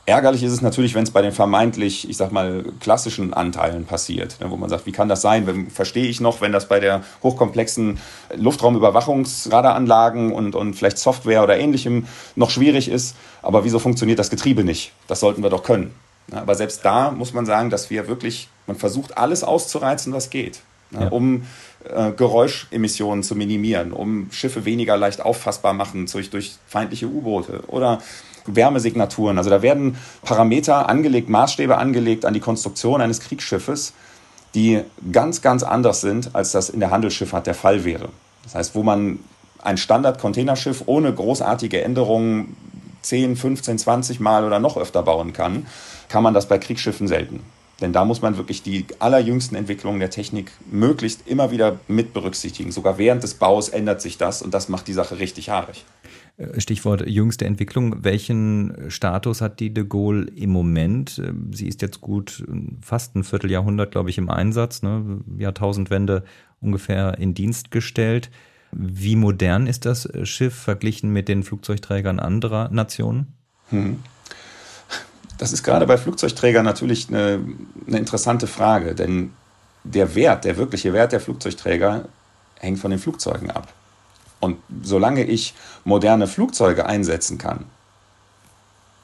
[0.07, 4.41] Ärgerlich ist es natürlich, wenn es bei den vermeintlich, ich sag mal, klassischen Anteilen passiert,
[4.41, 5.71] ne, wo man sagt, wie kann das sein?
[5.71, 8.01] Verstehe ich noch, wenn das bei der hochkomplexen
[8.35, 13.15] Luftraumüberwachungsradaranlagen und, und vielleicht Software oder ähnlichem noch schwierig ist.
[13.41, 14.91] Aber wieso funktioniert das Getriebe nicht?
[15.07, 15.95] Das sollten wir doch können.
[16.33, 20.61] Aber selbst da muss man sagen, dass wir wirklich, man versucht alles auszureizen, was geht,
[20.91, 21.09] ja.
[21.09, 21.45] um
[21.85, 28.01] äh, Geräuschemissionen zu minimieren, um Schiffe weniger leicht auffassbar machen durch, durch feindliche U-Boote oder
[28.47, 29.39] Wärmesignaturen.
[29.39, 33.93] Also da werden Parameter angelegt, Maßstäbe angelegt an die Konstruktion eines Kriegsschiffes,
[34.55, 38.09] die ganz, ganz anders sind, als das in der Handelsschifffahrt der Fall wäre.
[38.45, 39.21] Das heißt, wo man
[39.63, 42.57] ein Standard-Containerschiff ohne großartige Änderungen
[43.03, 45.67] 10, 15, 20 Mal oder noch öfter bauen kann,
[46.11, 47.41] kann man das bei Kriegsschiffen selten.
[47.81, 52.73] Denn da muss man wirklich die allerjüngsten Entwicklungen der Technik möglichst immer wieder mit berücksichtigen.
[52.73, 55.87] Sogar während des Baus ändert sich das und das macht die Sache richtig haarig.
[56.37, 58.05] Äh, Stichwort jüngste Entwicklung.
[58.05, 61.19] Welchen Status hat die de Gaulle im Moment?
[61.19, 62.45] Äh, sie ist jetzt gut
[62.83, 65.21] fast ein Vierteljahrhundert, glaube ich, im Einsatz, ne?
[65.39, 66.25] Jahrtausendwende
[66.61, 68.31] ungefähr in Dienst gestellt.
[68.73, 73.29] Wie modern ist das Schiff verglichen mit den Flugzeugträgern anderer Nationen?
[73.71, 74.01] Hm.
[75.41, 77.43] Das ist gerade bei Flugzeugträgern natürlich eine,
[77.87, 79.33] eine interessante Frage, denn
[79.85, 82.05] der Wert, der wirkliche Wert der Flugzeugträger
[82.59, 83.69] hängt von den Flugzeugen ab.
[84.41, 87.65] Und solange ich moderne Flugzeuge einsetzen kann,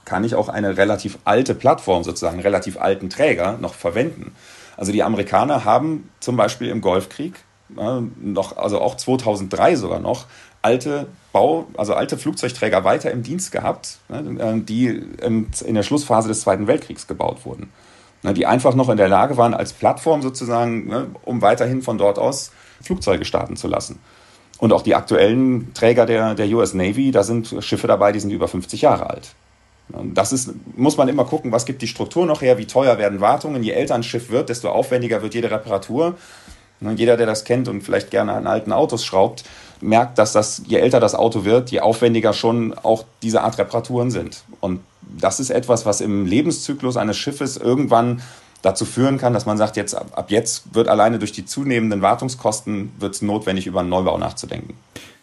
[0.05, 4.37] kann ich auch eine relativ alte Plattform, sozusagen relativ alten Träger noch verwenden.
[4.77, 7.33] Also die Amerikaner haben zum Beispiel im Golfkrieg
[7.79, 10.27] äh, noch, also auch 2003 sogar noch,
[10.67, 16.41] alte Bau, also alte Flugzeugträger weiter im Dienst gehabt, ne, die in der Schlussphase des
[16.41, 17.71] Zweiten Weltkriegs gebaut wurden.
[18.25, 21.99] Ne, die einfach noch in der Lage waren, als Plattform sozusagen, ne, um weiterhin von
[21.99, 22.51] dort aus
[22.83, 24.01] Flugzeuge starten zu lassen.
[24.59, 28.31] Und auch die aktuellen Träger der, der US Navy, da sind Schiffe dabei, die sind
[28.31, 29.35] über 50 Jahre alt.
[30.15, 33.21] Das ist, muss man immer gucken, was gibt die Struktur noch her, wie teuer werden
[33.21, 33.63] Wartungen.
[33.63, 36.17] Je älter ein Schiff wird, desto aufwendiger wird jede Reparatur.
[36.81, 39.45] Jeder, der das kennt und vielleicht gerne an alten Autos schraubt,
[39.81, 44.11] merkt, dass das, je älter das Auto wird, je aufwendiger schon auch diese Art Reparaturen
[44.11, 44.43] sind.
[44.61, 44.81] Und
[45.19, 48.23] das ist etwas, was im Lebenszyklus eines Schiffes irgendwann
[48.63, 52.93] dazu führen kann, dass man sagt, jetzt ab jetzt wird alleine durch die zunehmenden Wartungskosten
[52.99, 54.75] wird es notwendig, über einen Neubau nachzudenken.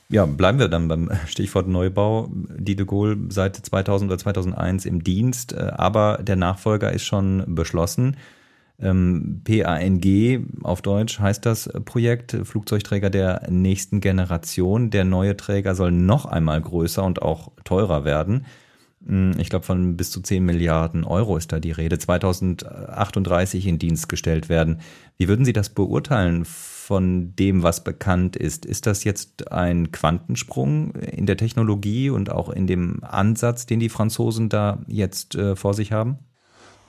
[0.09, 2.29] Ja, bleiben wir dann beim Stichwort Neubau.
[2.31, 7.43] Die de Gaulle seit 2000 oder 2001 im Dienst, äh, aber der Nachfolger ist schon
[7.47, 8.17] beschlossen.
[8.83, 14.89] Ähm, PANG auf Deutsch heißt das Projekt Flugzeugträger der nächsten Generation.
[14.89, 18.45] Der neue Träger soll noch einmal größer und auch teurer werden.
[19.05, 23.79] Hm, ich glaube, von bis zu 10 Milliarden Euro ist da die Rede, 2038 in
[23.79, 24.81] Dienst gestellt werden.
[25.17, 28.65] Wie würden Sie das beurteilen von dem, was bekannt ist?
[28.65, 33.89] Ist das jetzt ein Quantensprung in der Technologie und auch in dem Ansatz, den die
[33.89, 36.19] Franzosen da jetzt äh, vor sich haben?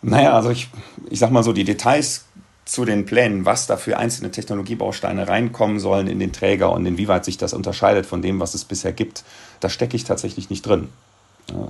[0.07, 0.69] Naja, also ich,
[1.09, 2.27] ich sag mal so, die Details
[2.67, 7.25] zu den Plänen, was da für einzelne Technologiebausteine reinkommen sollen in den Träger und inwieweit
[7.25, 9.25] sich das unterscheidet von dem, was es bisher gibt,
[9.61, 10.89] da stecke ich tatsächlich nicht drin.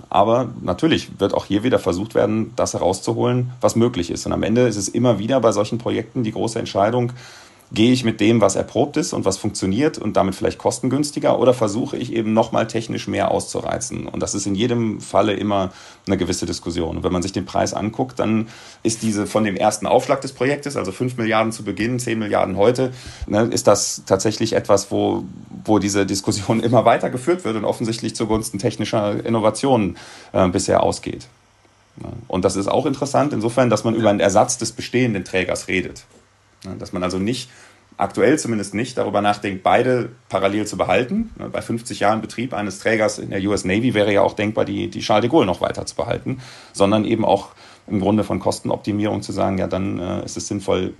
[0.09, 4.27] Aber natürlich wird auch hier wieder versucht werden, das herauszuholen, was möglich ist.
[4.27, 7.12] Und am Ende ist es immer wieder bei solchen Projekten die große Entscheidung,
[7.72, 11.55] Gehe ich mit dem, was erprobt ist und was funktioniert und damit vielleicht kostengünstiger oder
[11.55, 14.07] versuche ich eben nochmal technisch mehr auszureizen?
[14.07, 15.72] Und das ist in jedem Falle immer
[16.07, 16.98] eine gewisse Diskussion.
[16.98, 18.48] Und wenn man sich den Preis anguckt, dann
[18.83, 22.57] ist diese von dem ersten Aufschlag des Projektes, also 5 Milliarden zu Beginn, 10 Milliarden
[22.57, 22.92] heute,
[23.27, 25.24] ne, ist das tatsächlich etwas, wo,
[25.64, 29.96] wo diese Diskussion immer weiter geführt wird und offensichtlich zugunsten technischer Innovationen
[30.33, 31.27] äh, bisher ausgeht.
[32.29, 36.05] Und das ist auch interessant insofern, dass man über einen Ersatz des bestehenden Trägers redet.
[36.79, 37.50] Dass man also nicht,
[37.96, 41.31] aktuell zumindest nicht, darüber nachdenkt, beide parallel zu behalten.
[41.53, 44.88] Bei 50 Jahren Betrieb eines Trägers in der US Navy wäre ja auch denkbar, die,
[44.88, 46.40] die Charles de Gaulle noch weiter zu behalten,
[46.72, 47.50] sondern eben auch
[47.87, 50.94] im Grunde von Kostenoptimierung zu sagen, ja, dann äh, ist es sinnvoll,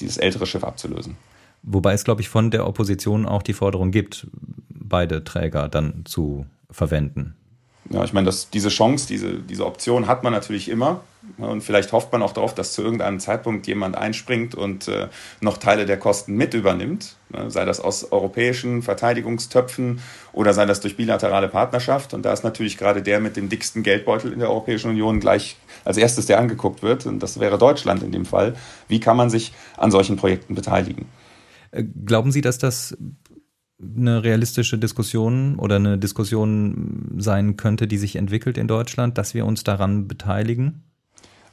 [0.00, 1.16] dieses ältere Schiff abzulösen.
[1.62, 4.26] Wobei es, glaube ich, von der Opposition auch die Forderung gibt,
[4.68, 7.34] beide Träger dann zu verwenden.
[7.92, 11.02] Ja, ich meine, dass diese Chance, diese, diese Option hat man natürlich immer.
[11.36, 15.08] Und vielleicht hofft man auch darauf, dass zu irgendeinem Zeitpunkt jemand einspringt und äh,
[15.40, 17.16] noch Teile der Kosten mit übernimmt.
[17.48, 20.00] Sei das aus europäischen Verteidigungstöpfen
[20.32, 22.12] oder sei das durch bilaterale Partnerschaft.
[22.14, 25.56] Und da ist natürlich gerade der mit dem dicksten Geldbeutel in der Europäischen Union gleich
[25.84, 27.06] als erstes, der angeguckt wird.
[27.06, 28.56] Und das wäre Deutschland in dem Fall.
[28.88, 31.06] Wie kann man sich an solchen Projekten beteiligen?
[31.72, 32.96] Äh, glauben Sie, dass das
[33.96, 39.44] eine realistische Diskussion oder eine Diskussion sein könnte, die sich entwickelt in Deutschland, dass wir
[39.46, 40.84] uns daran beteiligen?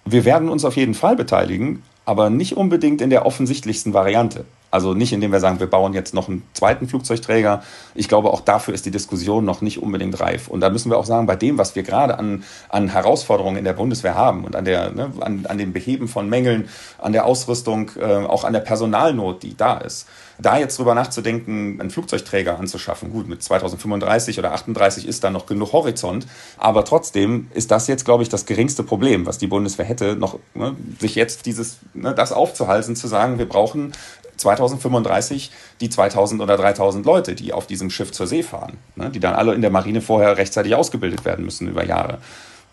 [0.06, 4.46] Wir werden uns auf jeden Fall beteiligen, aber nicht unbedingt in der offensichtlichsten Variante.
[4.72, 7.62] Also nicht, indem wir sagen, wir bauen jetzt noch einen zweiten Flugzeugträger.
[7.94, 10.48] Ich glaube, auch dafür ist die Diskussion noch nicht unbedingt reif.
[10.48, 13.64] Und da müssen wir auch sagen, bei dem, was wir gerade an, an Herausforderungen in
[13.64, 16.68] der Bundeswehr haben und an, der, ne, an, an dem Beheben von Mängeln,
[16.98, 20.08] an der Ausrüstung, äh, auch an der Personalnot, die da ist,
[20.42, 25.46] da jetzt drüber nachzudenken, einen Flugzeugträger anzuschaffen, gut, mit 2035 oder 38 ist da noch
[25.46, 29.86] genug Horizont, aber trotzdem ist das jetzt, glaube ich, das geringste Problem, was die Bundeswehr
[29.86, 33.94] hätte, noch ne, sich jetzt dieses, ne, das aufzuhalten, zu sagen, wir brauchen
[34.38, 39.20] 2035 die 2000 oder 3000 Leute, die auf diesem Schiff zur See fahren, ne, die
[39.20, 42.20] dann alle in der Marine vorher rechtzeitig ausgebildet werden müssen über Jahre.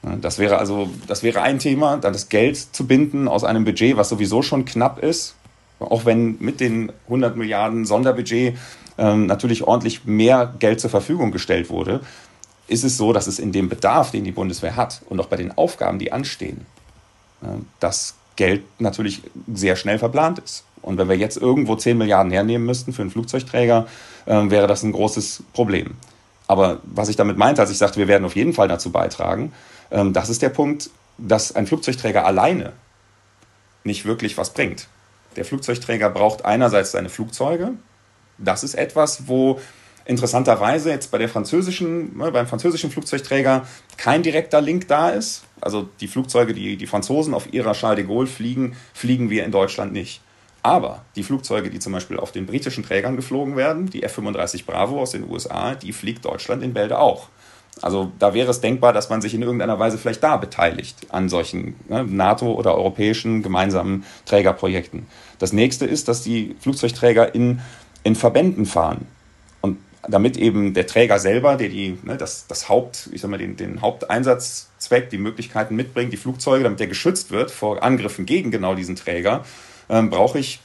[0.02, 3.64] Ne, das wäre also, das wäre ein Thema, dann das Geld zu binden aus einem
[3.64, 5.34] Budget, was sowieso schon knapp ist,
[5.78, 8.56] auch wenn mit den 100 Milliarden Sonderbudget
[8.98, 12.00] ähm, natürlich ordentlich mehr Geld zur Verfügung gestellt wurde,
[12.68, 15.36] ist es so, dass es in dem Bedarf, den die Bundeswehr hat und auch bei
[15.36, 16.66] den Aufgaben, die anstehen,
[17.42, 17.46] äh,
[17.80, 19.22] das Geld natürlich
[19.52, 20.64] sehr schnell verplant ist.
[20.82, 23.86] Und wenn wir jetzt irgendwo 10 Milliarden hernehmen müssten für einen Flugzeugträger,
[24.26, 25.96] äh, wäre das ein großes Problem.
[26.46, 29.52] Aber was ich damit meinte, als ich sagte, wir werden auf jeden Fall dazu beitragen,
[29.90, 32.72] ähm, das ist der Punkt, dass ein Flugzeugträger alleine
[33.84, 34.88] nicht wirklich was bringt.
[35.36, 37.72] Der Flugzeugträger braucht einerseits seine Flugzeuge.
[38.38, 39.60] Das ist etwas, wo
[40.06, 43.66] interessanterweise jetzt bei der französischen, ne, beim französischen Flugzeugträger
[43.96, 45.44] kein direkter Link da ist.
[45.60, 49.52] Also die Flugzeuge, die die Franzosen auf ihrer Charles de Gaulle fliegen, fliegen wir in
[49.52, 50.20] Deutschland nicht.
[50.62, 55.00] Aber die Flugzeuge, die zum Beispiel auf den britischen Trägern geflogen werden, die F-35 Bravo
[55.00, 57.28] aus den USA, die fliegt Deutschland in Bälde auch.
[57.82, 61.28] Also da wäre es denkbar, dass man sich in irgendeiner Weise vielleicht da beteiligt an
[61.28, 65.06] solchen ne, NATO- oder europäischen gemeinsamen Trägerprojekten.
[65.38, 67.60] Das nächste ist, dass die Flugzeugträger in,
[68.02, 69.06] in Verbänden fahren.
[70.08, 73.56] Damit eben der Träger selber, der die, ne, das, das Haupt, ich sag mal, den,
[73.56, 78.74] den Haupteinsatzzweck, die Möglichkeiten mitbringt, die Flugzeuge, damit der geschützt wird vor Angriffen gegen genau
[78.74, 79.44] diesen Träger,
[79.88, 80.60] ähm, brauche ich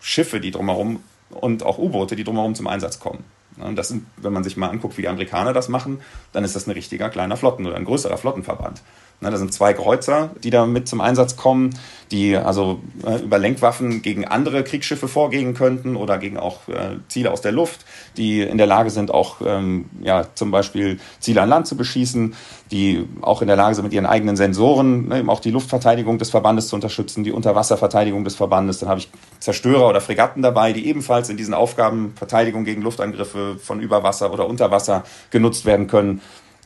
[0.00, 3.24] Schiffe, die drumherum und auch U-Boote, die drumherum zum Einsatz kommen.
[3.58, 6.00] Und das sind, wenn man sich mal anguckt, wie die Amerikaner das machen,
[6.32, 8.82] dann ist das ein richtiger kleiner Flotten- oder ein größerer Flottenverband.
[9.24, 11.70] Ne, da sind zwei Kreuzer, die da mit zum Einsatz kommen,
[12.10, 17.30] die also äh, über Lenkwaffen gegen andere Kriegsschiffe vorgehen könnten oder gegen auch äh, Ziele
[17.32, 17.86] aus der Luft,
[18.18, 22.34] die in der Lage sind, auch ähm, ja, zum Beispiel Ziele an Land zu beschießen,
[22.70, 26.18] die auch in der Lage sind, mit ihren eigenen Sensoren ne, eben auch die Luftverteidigung
[26.18, 28.80] des Verbandes zu unterstützen, die Unterwasserverteidigung des Verbandes.
[28.80, 29.10] Dann habe ich
[29.40, 34.34] Zerstörer oder Fregatten dabei, die ebenfalls in diesen Aufgaben Verteidigung gegen Luftangriffe von über Wasser
[34.34, 36.20] oder unter Wasser genutzt werden können.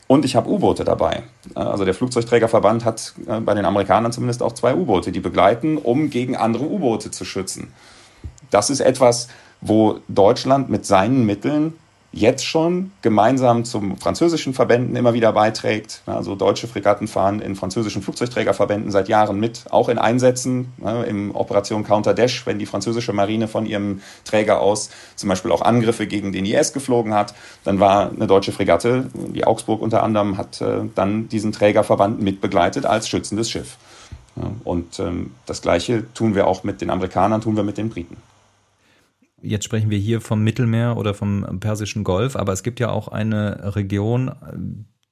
[0.08, 1.22] Und ich habe U-Boote dabei.
[1.54, 6.10] Also der Flugzeugträgerverband hat äh, bei den Amerikanern zumindest auch zwei U-Boote, die begleiten, um
[6.10, 7.72] gegen andere U-Boote zu schützen.
[8.50, 9.28] Das ist etwas,
[9.60, 11.74] wo Deutschland mit seinen Mitteln
[12.12, 16.02] jetzt schon gemeinsam zum französischen Verbänden immer wieder beiträgt.
[16.06, 20.72] Also deutsche Fregatten fahren in französischen Flugzeugträgerverbänden seit Jahren mit, auch in Einsätzen,
[21.06, 25.62] im Operation Counter Dash, wenn die französische Marine von ihrem Träger aus zum Beispiel auch
[25.62, 30.38] Angriffe gegen den IS geflogen hat, dann war eine deutsche Fregatte, die Augsburg unter anderem,
[30.38, 33.76] hat äh, dann diesen Trägerverband mitbegleitet als schützendes Schiff.
[34.64, 38.16] Und ähm, das Gleiche tun wir auch mit den Amerikanern, tun wir mit den Briten.
[39.40, 43.08] Jetzt sprechen wir hier vom Mittelmeer oder vom Persischen Golf, aber es gibt ja auch
[43.08, 44.32] eine Region,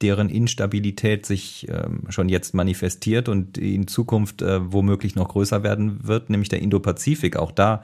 [0.03, 6.07] deren Instabilität sich ähm, schon jetzt manifestiert und in Zukunft äh, womöglich noch größer werden
[6.07, 7.37] wird, nämlich der Indopazifik.
[7.37, 7.83] Auch da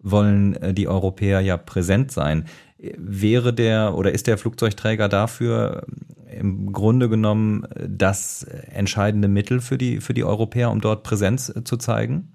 [0.00, 2.44] wollen äh, die Europäer ja präsent sein.
[2.78, 5.86] Wäre der oder ist der Flugzeugträger dafür
[6.30, 11.76] im Grunde genommen das entscheidende Mittel für die, für die Europäer, um dort Präsenz zu
[11.78, 12.33] zeigen?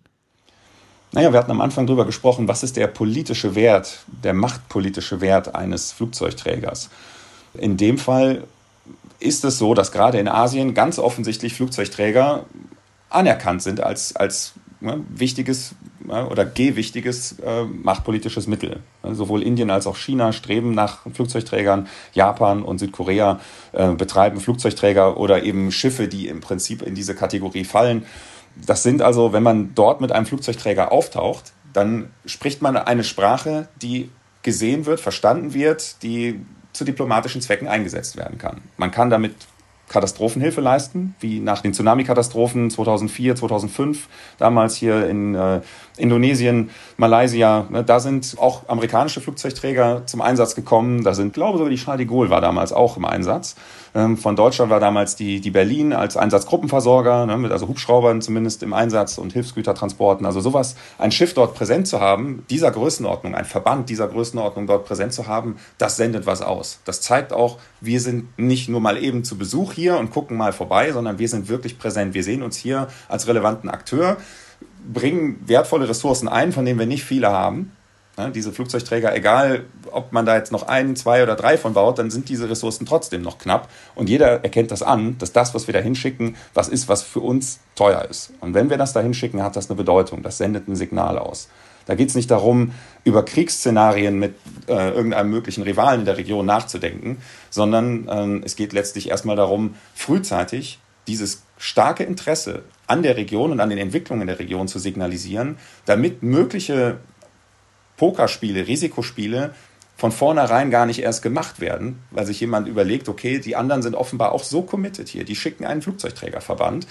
[1.11, 5.55] Naja, wir hatten am Anfang darüber gesprochen, was ist der politische Wert, der machtpolitische Wert
[5.55, 6.89] eines Flugzeugträgers.
[7.55, 8.43] In dem Fall
[9.19, 12.45] ist es so, dass gerade in Asien ganz offensichtlich Flugzeugträger
[13.09, 15.73] anerkannt sind als, als ne, wichtiges
[16.05, 18.81] ne, oder gewichtiges äh, machtpolitisches Mittel.
[19.03, 21.87] Sowohl Indien als auch China streben nach Flugzeugträgern.
[22.13, 23.39] Japan und Südkorea
[23.71, 28.05] äh, betreiben Flugzeugträger oder eben Schiffe, die im Prinzip in diese Kategorie fallen.
[28.55, 33.67] Das sind also, wenn man dort mit einem Flugzeugträger auftaucht, dann spricht man eine Sprache,
[33.81, 34.09] die
[34.43, 36.39] gesehen wird, verstanden wird, die
[36.73, 38.61] zu diplomatischen Zwecken eingesetzt werden kann.
[38.77, 39.35] Man kann damit
[39.89, 44.07] Katastrophenhilfe leisten, wie nach den Tsunami-Katastrophen 2004, 2005,
[44.37, 45.61] damals hier in äh,
[45.99, 47.67] Indonesien, Malaysia.
[47.69, 51.03] Ne, da sind auch amerikanische Flugzeugträger zum Einsatz gekommen.
[51.03, 53.55] Da sind, glaube ich, sogar die Charles de Gaulle war damals auch im Einsatz.
[53.95, 58.63] Ähm, von Deutschland war damals die, die Berlin als Einsatzgruppenversorger, ne, mit also Hubschraubern zumindest
[58.63, 60.25] im Einsatz und Hilfsgütertransporten.
[60.25, 64.85] Also sowas, ein Schiff dort präsent zu haben, dieser Größenordnung, ein Verband dieser Größenordnung dort
[64.85, 66.79] präsent zu haben, das sendet was aus.
[66.85, 70.53] Das zeigt auch, wir sind nicht nur mal eben zu Besuch hier und gucken mal
[70.53, 72.13] vorbei, sondern wir sind wirklich präsent.
[72.13, 74.17] Wir sehen uns hier als relevanten Akteur,
[74.93, 77.71] bringen wertvolle Ressourcen ein, von denen wir nicht viele haben
[78.19, 81.99] Ne, diese Flugzeugträger, egal ob man da jetzt noch ein, zwei oder drei von baut,
[81.99, 83.69] dann sind diese Ressourcen trotzdem noch knapp.
[83.95, 87.21] Und jeder erkennt das an, dass das, was wir da hinschicken, was ist, was für
[87.21, 88.33] uns teuer ist.
[88.41, 90.21] Und wenn wir das da hinschicken, hat das eine Bedeutung.
[90.21, 91.47] Das sendet ein Signal aus.
[91.85, 92.73] Da geht es nicht darum,
[93.05, 94.35] über Kriegsszenarien mit
[94.67, 99.75] äh, irgendeinem möglichen Rivalen in der Region nachzudenken, sondern äh, es geht letztlich erstmal darum,
[99.95, 105.57] frühzeitig dieses starke Interesse an der Region und an den Entwicklungen der Region zu signalisieren,
[105.85, 106.97] damit mögliche
[107.97, 109.53] Pokerspiele, Risikospiele
[109.97, 113.93] von vornherein gar nicht erst gemacht werden, weil sich jemand überlegt, okay, die anderen sind
[113.93, 116.87] offenbar auch so committed hier, die schicken einen Flugzeugträgerverband.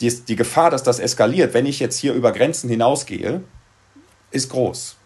[0.00, 3.42] Die, die Gefahr, dass das eskaliert, wenn ich jetzt hier über Grenzen hinausgehe,
[4.30, 4.96] ist groß.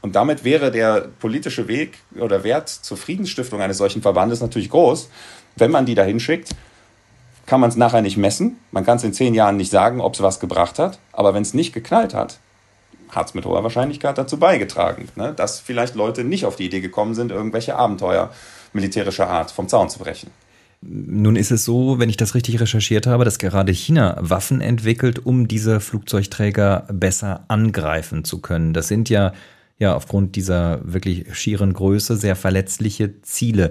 [0.00, 5.08] Und damit wäre der politische Weg oder Wert zur Friedensstiftung eines solchen Verbandes natürlich groß.
[5.56, 6.50] Wenn man die dahin schickt,
[7.46, 8.58] kann man es nachher nicht messen.
[8.70, 10.98] Man kann es in zehn Jahren nicht sagen, ob es was gebracht hat.
[11.12, 12.38] Aber wenn es nicht geknallt hat,
[13.10, 16.80] hat es mit hoher Wahrscheinlichkeit dazu beigetragen, ne, dass vielleicht Leute nicht auf die Idee
[16.80, 18.30] gekommen sind, irgendwelche Abenteuer
[18.72, 20.30] militärischer Art vom Zaun zu brechen.
[20.86, 25.24] Nun ist es so, wenn ich das richtig recherchiert habe, dass gerade China Waffen entwickelt,
[25.24, 28.74] um diese Flugzeugträger besser angreifen zu können.
[28.74, 29.32] Das sind ja,
[29.78, 33.70] ja aufgrund dieser wirklich schieren Größe sehr verletzliche Ziele.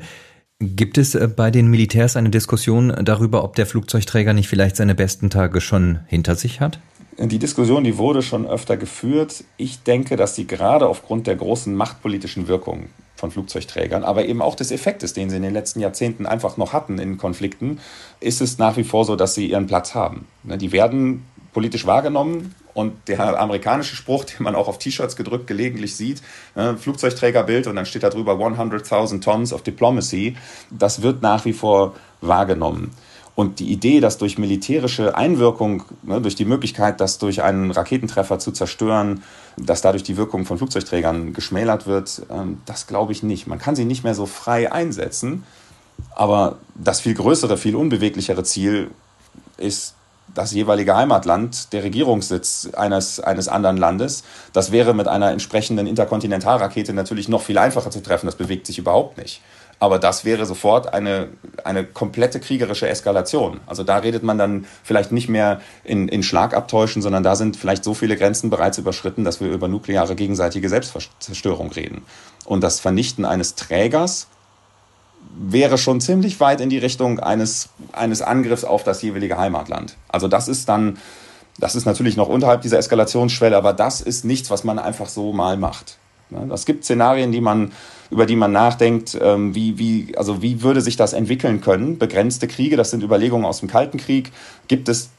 [0.63, 4.95] Gibt es äh, bei den Militärs eine Diskussion darüber, ob der Flugzeugträger nicht vielleicht seine
[4.95, 6.79] besten Tage schon hinter sich hat?
[7.19, 9.43] Die Diskussion, die wurde schon öfter geführt.
[9.57, 14.55] Ich denke, dass sie gerade aufgrund der großen machtpolitischen Wirkung von Flugzeugträgern, aber eben auch
[14.55, 17.79] des Effektes, den sie in den letzten Jahrzehnten einfach noch hatten in Konflikten,
[18.19, 20.27] ist es nach wie vor so, dass sie ihren Platz haben.
[20.43, 21.23] Ne, die werden
[21.53, 26.21] politisch wahrgenommen und der amerikanische Spruch, den man auch auf T-Shirts gedrückt gelegentlich sieht,
[26.55, 30.35] ne, Flugzeugträgerbild und dann steht da drüber 100.000 Tons of Diplomacy,
[30.69, 32.91] das wird nach wie vor wahrgenommen.
[33.35, 38.37] Und die Idee, dass durch militärische Einwirkung, ne, durch die Möglichkeit, das durch einen Raketentreffer
[38.37, 39.23] zu zerstören,
[39.57, 43.47] dass dadurch die Wirkung von Flugzeugträgern geschmälert wird, ähm, das glaube ich nicht.
[43.47, 45.43] Man kann sie nicht mehr so frei einsetzen.
[46.15, 48.91] Aber das viel größere, viel unbeweglichere Ziel
[49.57, 49.95] ist
[50.33, 54.23] das jeweilige Heimatland, der Regierungssitz eines, eines anderen Landes.
[54.51, 58.25] Das wäre mit einer entsprechenden Interkontinentalrakete natürlich noch viel einfacher zu treffen.
[58.25, 59.41] Das bewegt sich überhaupt nicht.
[59.79, 61.27] Aber das wäre sofort eine,
[61.63, 63.59] eine komplette kriegerische Eskalation.
[63.65, 67.83] Also da redet man dann vielleicht nicht mehr in, in Schlagabtäuschen, sondern da sind vielleicht
[67.83, 72.05] so viele Grenzen bereits überschritten, dass wir über nukleare gegenseitige Selbstzerstörung reden.
[72.45, 74.27] Und das Vernichten eines Trägers
[75.35, 79.95] wäre schon ziemlich weit in die Richtung eines, eines Angriffs auf das jeweilige Heimatland.
[80.09, 80.97] Also das ist dann,
[81.59, 85.33] das ist natürlich noch unterhalb dieser Eskalationsschwelle, aber das ist nichts, was man einfach so
[85.33, 85.97] mal macht.
[86.51, 87.71] Es gibt Szenarien, die man
[88.13, 91.97] über die man nachdenkt, ähm, wie, wie, also wie würde sich das entwickeln können.
[91.97, 94.31] Begrenzte Kriege, das sind Überlegungen aus dem Kalten Krieg.
[94.67, 95.09] Gibt es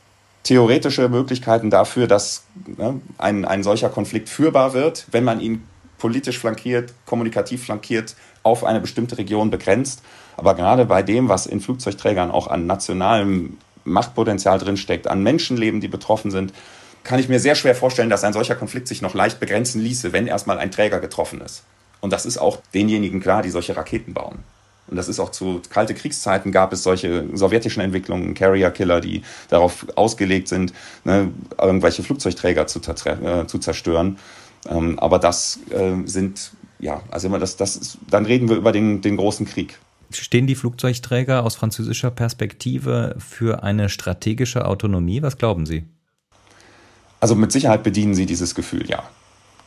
[0.44, 2.44] theoretische Möglichkeiten dafür, dass
[2.78, 5.64] ne, ein, ein solcher Konflikt führbar wird, wenn man ihn
[5.98, 10.02] politisch flankiert, kommunikativ flankiert, auf eine bestimmte Region begrenzt.
[10.36, 15.88] Aber gerade bei dem, was in Flugzeugträgern auch an nationalem Machtpotenzial drinsteckt, an Menschenleben, die
[15.88, 16.52] betroffen sind,
[17.04, 20.12] kann ich mir sehr schwer vorstellen, dass ein solcher Konflikt sich noch leicht begrenzen ließe,
[20.12, 21.62] wenn erstmal ein Träger getroffen ist.
[22.00, 24.38] Und das ist auch denjenigen klar, die solche Raketen bauen.
[24.86, 29.86] Und das ist auch zu kalte Kriegszeiten gab es solche sowjetischen Entwicklungen, Carrier-Killer, die darauf
[29.96, 30.74] ausgelegt sind,
[31.04, 34.18] ne, irgendwelche Flugzeugträger zu, äh, zu zerstören.
[34.68, 38.72] Ähm, aber das äh, sind, ja, also immer das, das ist, dann reden wir über
[38.72, 39.78] den, den großen Krieg.
[40.10, 45.22] Stehen die Flugzeugträger aus französischer Perspektive für eine strategische Autonomie?
[45.22, 45.84] Was glauben Sie?
[47.20, 49.02] Also mit Sicherheit bedienen sie dieses Gefühl, ja.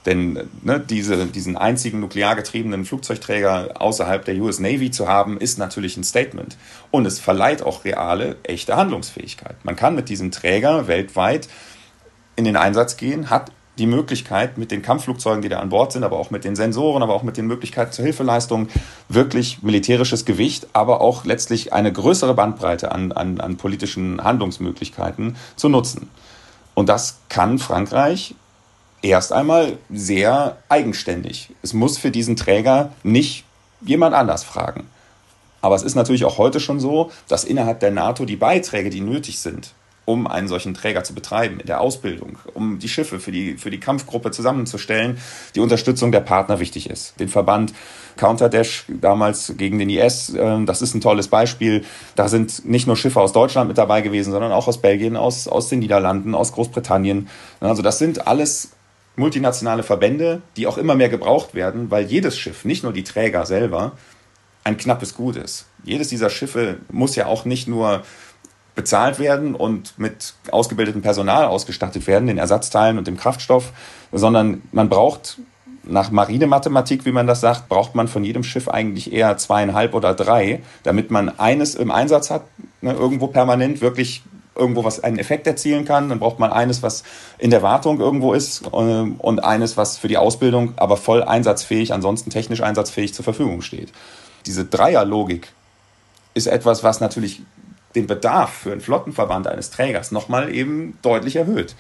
[0.06, 5.58] Denn ne, diese, diesen einzigen nuklear getriebenen Flugzeugträger außerhalb der US Navy zu haben, ist
[5.58, 6.56] natürlich ein Statement.
[6.92, 9.66] Und es verleiht auch reale, echte Handlungsfähigkeit.
[9.66, 11.50] Man kann mit diesem Träger weltweit
[12.36, 16.04] in den Einsatz gehen, hat die Möglichkeit, mit den Kampfflugzeugen, die da an Bord sind,
[16.04, 18.70] aber auch mit den Sensoren, aber auch mit den Möglichkeiten zur Hilfeleistung,
[19.10, 25.70] wirklich militärisches Gewicht, aber auch letztlich eine größere Bandbreite an, an, an politischen Handlungsmöglichkeiten zu
[25.70, 26.10] nutzen.
[26.74, 28.36] Und das kann Frankreich
[29.02, 31.50] erst einmal sehr eigenständig.
[31.62, 33.46] Es muss für diesen Träger nicht
[33.82, 34.88] jemand anders fragen.
[35.62, 39.02] Aber es ist natürlich auch heute schon so, dass innerhalb der NATO die Beiträge, die
[39.02, 39.74] nötig sind,
[40.08, 43.70] um einen solchen Träger zu betreiben, in der Ausbildung, um die Schiffe für die, für
[43.70, 45.18] die Kampfgruppe zusammenzustellen,
[45.54, 47.20] die Unterstützung der Partner wichtig ist.
[47.20, 47.74] Den Verband
[48.16, 51.84] Counterdash damals gegen den IS, ähm, das ist ein tolles Beispiel.
[52.16, 55.46] Da sind nicht nur Schiffe aus Deutschland mit dabei gewesen, sondern auch aus Belgien, aus,
[55.50, 57.28] aus den Niederlanden, aus Großbritannien.
[57.60, 58.72] Also das sind alles
[59.18, 63.46] multinationale Verbände, die auch immer mehr gebraucht werden, weil jedes Schiff, nicht nur die Träger
[63.46, 63.92] selber,
[64.64, 65.66] ein knappes Gut ist.
[65.84, 68.04] Jedes dieser Schiffe muss ja auch nicht nur
[68.78, 73.74] bezahlt werden und mit ausgebildetem Personal ausgestattet werden, den Ersatzteilen und dem Kraftstoff,
[74.12, 75.40] sondern man braucht
[75.84, 80.14] nach Marinemathematik, wie man das sagt, braucht man von jedem Schiff eigentlich eher zweieinhalb oder
[80.14, 82.44] drei, damit man eines im Einsatz hat,
[82.82, 84.22] ne, irgendwo permanent wirklich
[84.56, 86.10] irgendwo was einen Effekt erzielen kann.
[86.10, 87.04] Dann braucht man eines, was
[87.40, 91.94] in der Wartung irgendwo ist äh, und eines, was für die Ausbildung aber voll einsatzfähig,
[91.94, 93.92] ansonsten technisch einsatzfähig zur Verfügung steht.
[94.46, 95.52] Diese Dreierlogik
[96.36, 97.42] ist etwas, was natürlich
[97.96, 101.76] den Bedarf für einen Flottenverband eines Trägers nochmal eben deutlich erhöht.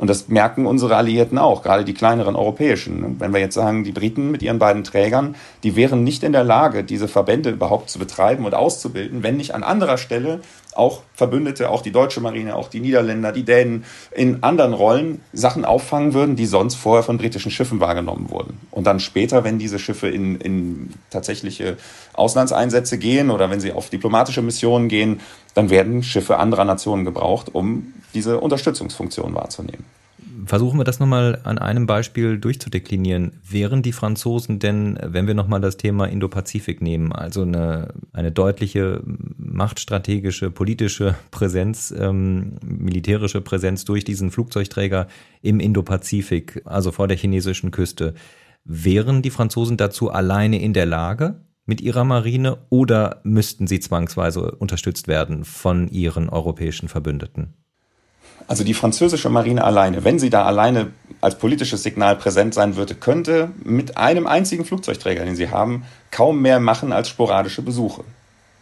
[0.00, 3.20] Und das merken unsere Alliierten auch, gerade die kleineren europäischen.
[3.20, 6.42] Wenn wir jetzt sagen, die Briten mit ihren beiden Trägern, die wären nicht in der
[6.42, 10.40] Lage, diese Verbände überhaupt zu betreiben und auszubilden, wenn nicht an anderer Stelle
[10.76, 15.64] auch Verbündete, auch die deutsche Marine, auch die Niederländer, die Dänen in anderen Rollen Sachen
[15.64, 18.58] auffangen würden, die sonst vorher von britischen Schiffen wahrgenommen wurden.
[18.70, 21.76] Und dann später, wenn diese Schiffe in, in tatsächliche
[22.14, 25.20] Auslandseinsätze gehen oder wenn sie auf diplomatische Missionen gehen,
[25.54, 29.84] dann werden Schiffe anderer Nationen gebraucht, um diese Unterstützungsfunktion wahrzunehmen.
[30.50, 33.38] Versuchen wir das nochmal an einem Beispiel durchzudeklinieren.
[33.48, 39.00] Wären die Franzosen denn, wenn wir nochmal das Thema Indo-Pazifik nehmen, also eine, eine deutliche
[39.36, 45.06] machtstrategische, politische Präsenz, ähm, militärische Präsenz durch diesen Flugzeugträger
[45.40, 48.14] im Indo-Pazifik, also vor der chinesischen Küste,
[48.64, 51.44] wären die Franzosen dazu alleine in der Lage?
[51.66, 57.54] mit ihrer Marine oder müssten sie zwangsweise unterstützt werden von ihren europäischen Verbündeten?
[58.50, 60.90] Also die französische Marine alleine, wenn sie da alleine
[61.20, 66.42] als politisches Signal präsent sein würde, könnte mit einem einzigen Flugzeugträger, den sie haben, kaum
[66.42, 68.02] mehr machen als sporadische Besuche.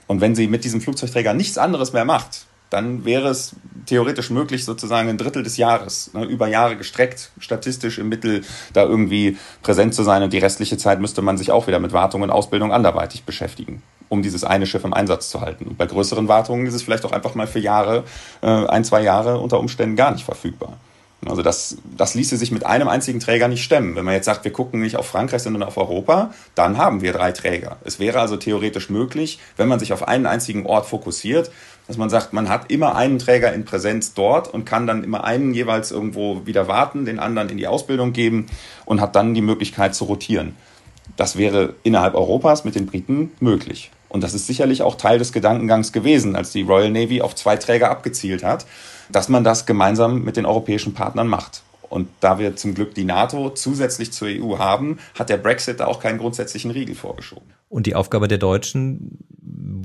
[0.07, 4.67] Und wenn sie mit diesem Flugzeugträger nichts anderes mehr macht, dann wäre es theoretisch möglich,
[4.67, 8.43] sozusagen ein Drittel des Jahres, ne, über Jahre gestreckt, statistisch im Mittel
[8.75, 10.23] da irgendwie präsent zu sein.
[10.23, 13.83] Und die restliche Zeit müsste man sich auch wieder mit Wartung und Ausbildung anderweitig beschäftigen
[14.09, 15.67] um dieses eine Schiff im Einsatz zu halten.
[15.67, 18.05] Und bei größeren Wartungen ist es vielleicht auch einfach mal für Jahre,
[18.43, 20.79] äh, ein, zwei Jahre unter Umständen gar nicht verfügbar.
[21.27, 23.97] Also das, das ließe sich mit einem einzigen Träger nicht stemmen.
[23.97, 27.13] Wenn man jetzt sagt, wir gucken nicht auf Frankreich, sondern auf Europa, dann haben wir
[27.13, 27.77] drei Träger.
[27.85, 31.51] Es wäre also theoretisch möglich, wenn man sich auf einen einzigen Ort fokussiert,
[31.89, 35.25] dass man sagt, man hat immer einen Träger in Präsenz dort und kann dann immer
[35.25, 38.47] einen jeweils irgendwo wieder warten, den anderen in die Ausbildung geben
[38.85, 40.55] und hat dann die Möglichkeit zu rotieren.
[41.17, 43.91] Das wäre innerhalb Europas mit den Briten möglich.
[44.09, 47.57] Und das ist sicherlich auch Teil des Gedankengangs gewesen, als die Royal Navy auf zwei
[47.57, 48.67] Träger abgezielt hat,
[49.11, 51.63] dass man das gemeinsam mit den europäischen Partnern macht.
[51.89, 55.87] Und da wir zum Glück die NATO zusätzlich zur EU haben, hat der Brexit da
[55.87, 57.58] auch keinen grundsätzlichen Riegel vorgeschoben.
[57.69, 59.19] Und die Aufgabe der Deutschen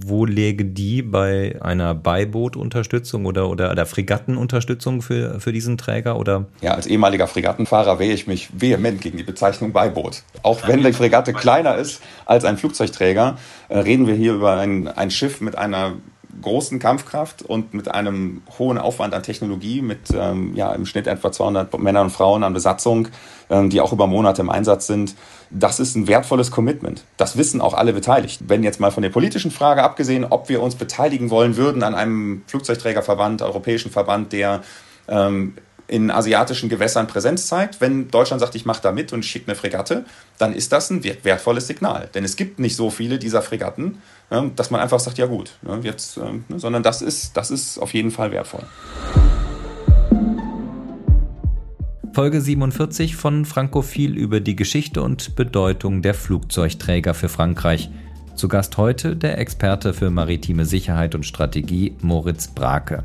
[0.05, 6.17] wo läge die bei einer Beibootunterstützung oder, oder der Fregattenunterstützung für, für diesen Träger?
[6.17, 6.45] Oder?
[6.61, 10.23] Ja, als ehemaliger Fregattenfahrer wehre ich mich vehement gegen die Bezeichnung Beiboot.
[10.41, 13.37] Auch wenn die Fregatte kleiner ist als ein Flugzeugträger,
[13.69, 15.93] äh, reden wir hier über ein, ein Schiff mit einer
[16.41, 21.31] großen Kampfkraft und mit einem hohen Aufwand an Technologie, mit ähm, ja, im Schnitt etwa
[21.31, 23.07] 200 Männern und Frauen an Besatzung,
[23.49, 25.15] ähm, die auch über Monate im Einsatz sind.
[25.49, 27.03] Das ist ein wertvolles Commitment.
[27.17, 28.49] Das wissen auch alle Beteiligten.
[28.49, 31.95] Wenn jetzt mal von der politischen Frage abgesehen, ob wir uns beteiligen wollen würden an
[31.95, 34.61] einem Flugzeugträgerverband, europäischen Verband, der
[35.07, 35.53] ähm,
[35.87, 37.81] in asiatischen Gewässern Präsenz zeigt.
[37.81, 40.05] Wenn Deutschland sagt, ich mache da mit und schicke eine Fregatte,
[40.37, 42.09] dann ist das ein wertvolles Signal.
[42.13, 44.01] Denn es gibt nicht so viele dieser Fregatten,
[44.55, 47.93] dass man einfach sagt, ja gut, jetzt, ähm, ne, sondern das ist, das ist auf
[47.93, 48.63] jeden Fall wertvoll.
[52.13, 57.89] Folge 47 von Frankophil über die Geschichte und Bedeutung der Flugzeugträger für Frankreich.
[58.35, 63.03] Zu Gast heute der Experte für maritime Sicherheit und Strategie Moritz Brake.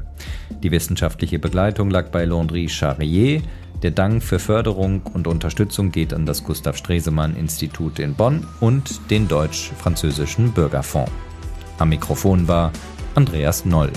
[0.62, 3.42] Die wissenschaftliche Begleitung lag bei Landry Charrier.
[3.82, 9.00] Der Dank für Förderung und Unterstützung geht an das Gustav Stresemann Institut in Bonn und
[9.08, 11.12] den Deutsch-Französischen Bürgerfonds.
[11.78, 12.72] Am Mikrofon war
[13.14, 13.92] Andreas Noll.